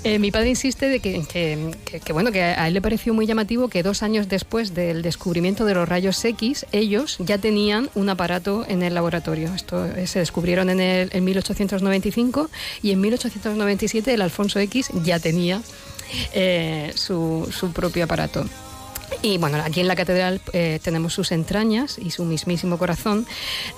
[0.04, 2.80] Eh, mi padre insiste de que, que- que- que, bueno, que a él le
[3.10, 7.90] muy llamativo que dos años después del descubrimiento de los rayos X, ellos ya tenían
[7.94, 9.52] un aparato en el laboratorio.
[9.54, 12.50] Esto eh, se descubrieron en, el, en 1895
[12.82, 15.60] y en 1897 el Alfonso X ya tenía
[16.34, 18.44] eh, su, su propio aparato.
[19.20, 23.26] Y bueno, aquí en la catedral eh, tenemos sus entrañas y su mismísimo corazón,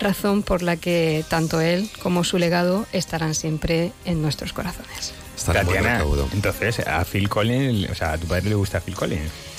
[0.00, 5.12] razón por la que tanto él como su legado estarán siempre en nuestros corazones.
[5.46, 9.53] Muy Tatiana, entonces a Phil Collins, o sea, a tu padre le gusta Phil Collins.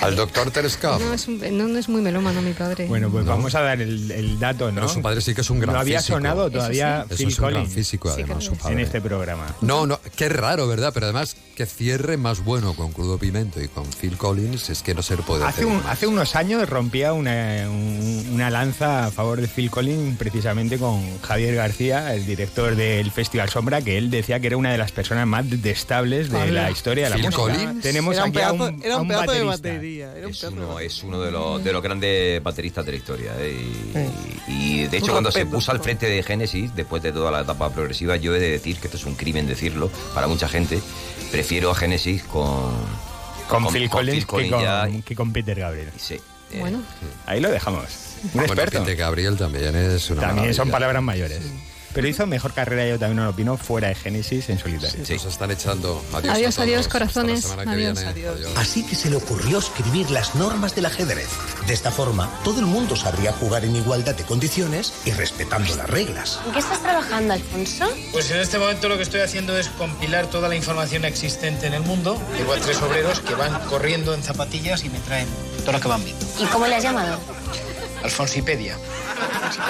[0.00, 1.00] Al doctor Tereskov.
[1.00, 2.86] No es, un- no, no es muy melómano mi padre.
[2.86, 4.76] Bueno, pues vamos a dar el, el dato, ¿no?
[4.82, 6.16] Pero su padre sí que es un gran No había físico.
[6.18, 7.24] sonado todavía Eso sí.
[7.24, 8.74] Phil Eso es un gran físico, además, su padre.
[8.74, 9.46] en este programa.
[9.60, 10.92] No, no, qué raro, ¿verdad?
[10.94, 14.94] Pero además, que cierre más bueno con Crudo Pimento y con Phil Collins es que
[14.94, 15.66] no se puede Hace, hacer.
[15.66, 20.78] un- hace unos años rompía una, un- una lanza a favor de Phil Collins precisamente
[20.78, 24.78] con Javier García, el director del Festival Sombra, que él decía que era una de
[24.78, 26.62] las personas más detestables de Hola.
[26.62, 27.42] la historia de la Phil música.
[27.42, 27.82] Collins.
[27.82, 29.77] Tenemos Era un aquí a pedazo- un, era a un pedazo de baterista.
[29.78, 32.98] Batería, era un Es uno, es uno de los, de los grandes bateristas de la
[32.98, 33.32] historia.
[33.38, 33.56] ¿eh?
[34.48, 34.52] Y,
[34.82, 37.40] y, de hecho, Un cuando se puso al frente de Genesis, después de toda la
[37.40, 40.80] etapa progresiva, yo he de decir que esto es un crimen decirlo para mucha gente.
[41.30, 42.72] Prefiero a Genesis con,
[43.48, 45.90] Con, Phil Collins que ya- con, que con Peter Gabriel.
[45.96, 46.18] Sí.
[46.58, 46.82] Bueno.
[47.26, 47.82] Ahí lo dejamos.
[48.24, 48.80] Un Bueno, experto.
[48.80, 51.40] Peter Gabriel también es una También son palabras mayores.
[51.94, 54.98] Pero hizo mejor carrera, yo también lo opino, fuera de Genesis en solitario.
[54.98, 56.04] Nos están echando.
[56.12, 57.46] Adiós, Adiós, a adiós, corazones.
[57.50, 57.98] Adiós.
[57.98, 58.38] Adiós.
[58.56, 61.28] Así que se le ocurrió escribir las normas del ajedrez.
[61.66, 65.88] De esta forma, todo el mundo sabría jugar en igualdad de condiciones y respetando las
[65.88, 66.38] reglas.
[66.46, 67.86] ¿En qué estás trabajando, Alfonso?
[68.12, 71.74] Pues en este momento lo que estoy haciendo es compilar toda la información existente en
[71.74, 72.20] el mundo.
[72.36, 75.26] Tengo a tres obreros que van corriendo en zapatillas y me traen
[75.60, 76.24] todo lo que van viendo.
[76.38, 77.18] ¿Y cómo le has llamado?
[78.02, 78.76] Alfonsipedia.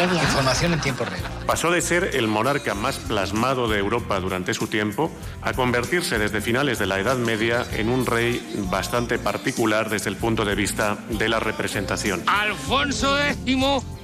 [0.01, 1.23] Información en tiempo real.
[1.47, 5.11] Pasó de ser el monarca más plasmado de Europa durante su tiempo
[5.43, 10.17] a convertirse desde finales de la Edad Media en un rey bastante particular desde el
[10.17, 12.23] punto de vista de la representación.
[12.27, 13.39] Alfonso X,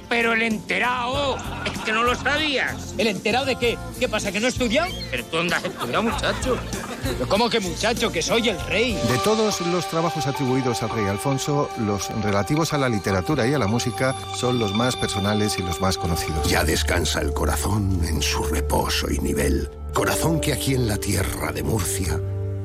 [0.09, 1.37] pero el enterado.
[1.65, 2.93] Es que no lo sabías.
[2.97, 3.77] ¿El enterado de qué?
[3.99, 4.93] ¿Qué pasa, que no he estudiado?
[5.11, 6.57] Pero tú dónde has estudiado, muchacho.
[7.03, 8.11] Pero ¿Cómo que muchacho?
[8.11, 8.93] Que soy el rey.
[8.93, 13.59] De todos los trabajos atribuidos al rey Alfonso, los relativos a la literatura y a
[13.59, 16.47] la música son los más personales y los más conocidos.
[16.49, 19.69] Ya descansa el corazón en su reposo y nivel.
[19.93, 22.19] Corazón que aquí en la tierra de Murcia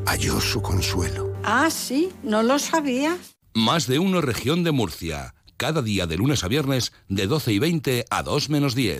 [0.06, 1.32] halló su consuelo.
[1.44, 3.16] Ah, sí, no lo sabía.
[3.54, 5.34] Más de uno región de Murcia.
[5.60, 8.88] Cada día de lunes a viernes de 12 y 20 a 2 menos 10.